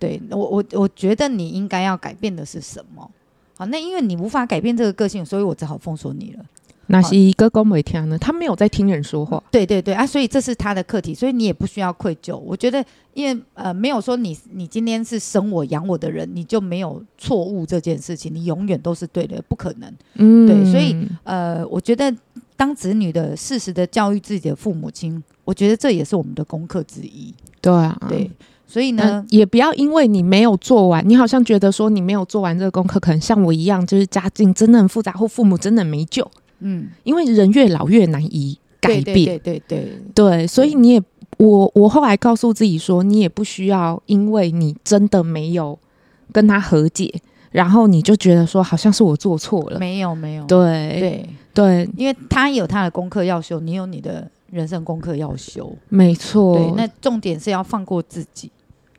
[0.00, 3.08] 对我，我我觉得你应该要改变的是什么？
[3.56, 6.44] 好，那因为你无法改变这个个性，所以我只好封锁你了。
[6.88, 8.18] 那是一个公没听呢？
[8.18, 9.42] 他没有在听人说话。
[9.50, 12.36] 对对对啊，所以这是他的课题，所以你也不需要愧疚。
[12.36, 12.84] 我觉得，
[13.14, 19.92] 因为呃，没有说你你今天是生我养我的人，你就没有错误这件事情，你永远都是对的，不可能。
[20.14, 22.14] 嗯，对，所以呃，我觉得
[22.56, 27.34] 当子女的适时的教育自己的父母亲，我觉得这也是我们的功课之一。
[27.60, 28.30] 对啊，对。
[28.68, 36.28] 所以呢，嗯，也不要因为你没有做完，你好像觉得说你没有做完这个功课，可能像我一样，就是家境真的很复杂，或父母真的没救。
[36.60, 39.04] 嗯，因为人越老越难以改变。
[39.04, 41.02] 对对对对对，所以你也，
[41.38, 45.78] 我我后来告诉自己说，你也不需要，因为你真的没有
[46.32, 47.12] 跟他和解，
[47.50, 49.78] 然后你就觉得说好像是我做错了。
[49.78, 55.70] 没有没有，对对对，因为他有他的功课要修，你有你的人生功课要修。
[55.88, 58.50] 没错，对，那重点是要放过自己。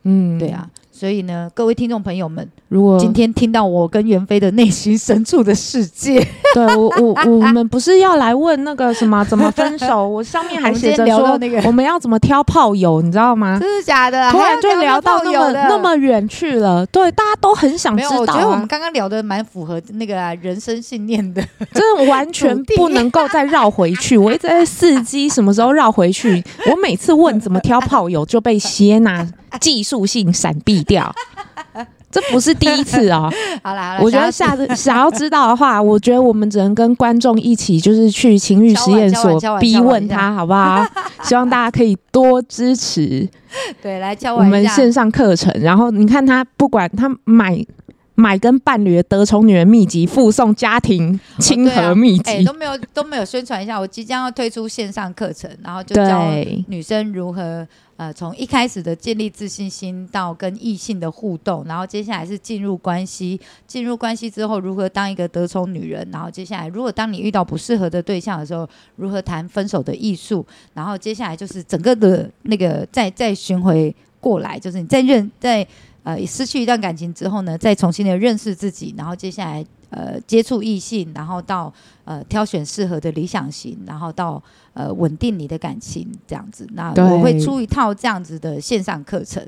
[0.04, 6.18] 嗯，对啊，所以呢，各位听众朋友们，如果今天听到我跟袁飞的内心深处的世界，
[6.52, 10.02] 对我我我们不是要来问那个什么怎么分手？
[10.08, 13.60] 我上面还写着说那个我们要怎么挑炮友，你知道吗？
[13.60, 14.28] 真的假的？
[14.32, 16.84] 突然就聊到那么那么远去了。
[16.86, 18.18] 对，大家都很想知道。
[18.18, 21.40] 我觉得我们刚刚聊的蛮符合那个人生信念的，
[21.72, 24.18] 真的完全不能够再绕回去。
[24.18, 26.42] 我一直在伺机什么时候绕回去。
[26.68, 29.24] 我每次问怎么挑炮友，就被谢娜
[29.60, 31.12] 技术性闪避掉，
[32.10, 33.30] 这不是第一次哦。
[33.62, 40.86] 好啦，好啦，我觉得下次想要知道的话， 我觉得我们只能跟观众一起，就是去情欲实验所逼问他，好不好？
[41.22, 43.28] 希望大家可以多支持。
[43.82, 45.52] 对，来教我们线上课程。
[45.60, 47.62] 然后你看他，不管他买
[48.14, 53.78] 买跟伴侣的得宠女人秘籍，附送家庭亲和秘籍，哦啊欸，都没有都没有宣传一下。
[53.78, 56.22] 我即将要推出线上课程，然后就教
[56.68, 57.66] 女生如何。
[57.98, 75.66] 呃，从一开始的建立自信心到跟异性的互动，然后接下来是进入关系，进入关系之后如何当一个得宠女人，然后接下来如果当你遇到不适合的对象的时候，如何谈分手的艺术，然后接下来就是整个的那个再再巡回过来，就是你在认在
[76.04, 79.66] 呃失去一段感情之后呢，再重新的认识自己，然后接下来。
[79.90, 81.72] 呃，接触异性，然后到
[82.04, 84.42] 呃挑选适合的理想型，然后到
[84.74, 86.66] 呃稳定你的感情这样子。
[86.72, 89.46] 那我会出一套这样子的线上课程。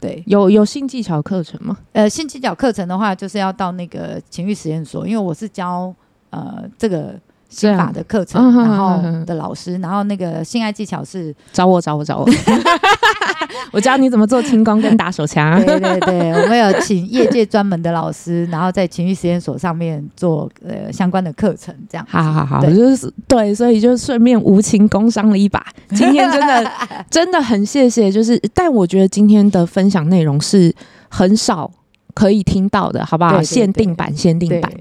[0.00, 1.78] 对，有有性技巧课程吗？
[1.92, 5.94] 呃，性技巧课程的话，就是要到那个情欲实验所，因为我是教
[6.30, 7.18] 呃这个。
[7.48, 12.26] 心法的课程，然后的老师，然后那个性爱技巧是找我找我找我，
[13.72, 15.60] 我教你怎么做轻功跟打手枪。
[15.64, 22.06] 对对对，我们有请业界专门的老师，然后在情绪实验所上面做呃相关的课程，这样。
[22.08, 25.64] 好好好，就是对，所以就顺便无情工伤了一把。
[25.90, 26.70] 今天真的
[27.10, 30.74] 真的很谢谢，就是但我觉得今天的分享内容是
[31.08, 31.70] 很少
[32.16, 33.32] 可以听到的，好不好？
[33.32, 34.72] 对对对，限定版，限定版。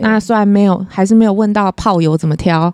[0.00, 2.72] 那虽然没有，还是没有问到炮友怎么挑，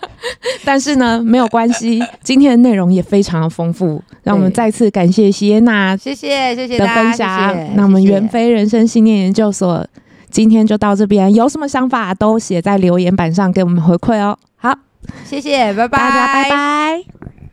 [0.64, 2.02] 但是呢，没有关系。
[2.22, 7.54] 今天的内容也非常的丰富，让我们再次感谢席耶娜，谢谢谢谢的分享。
[7.74, 9.86] 那我们袁非人生信念研究所
[10.30, 14.36] 今天就到这边，有什么想法都写在留言板上给我们回馈哦。
[14.56, 14.74] 好，
[15.24, 17.43] 谢谢，拜拜，大家拜拜。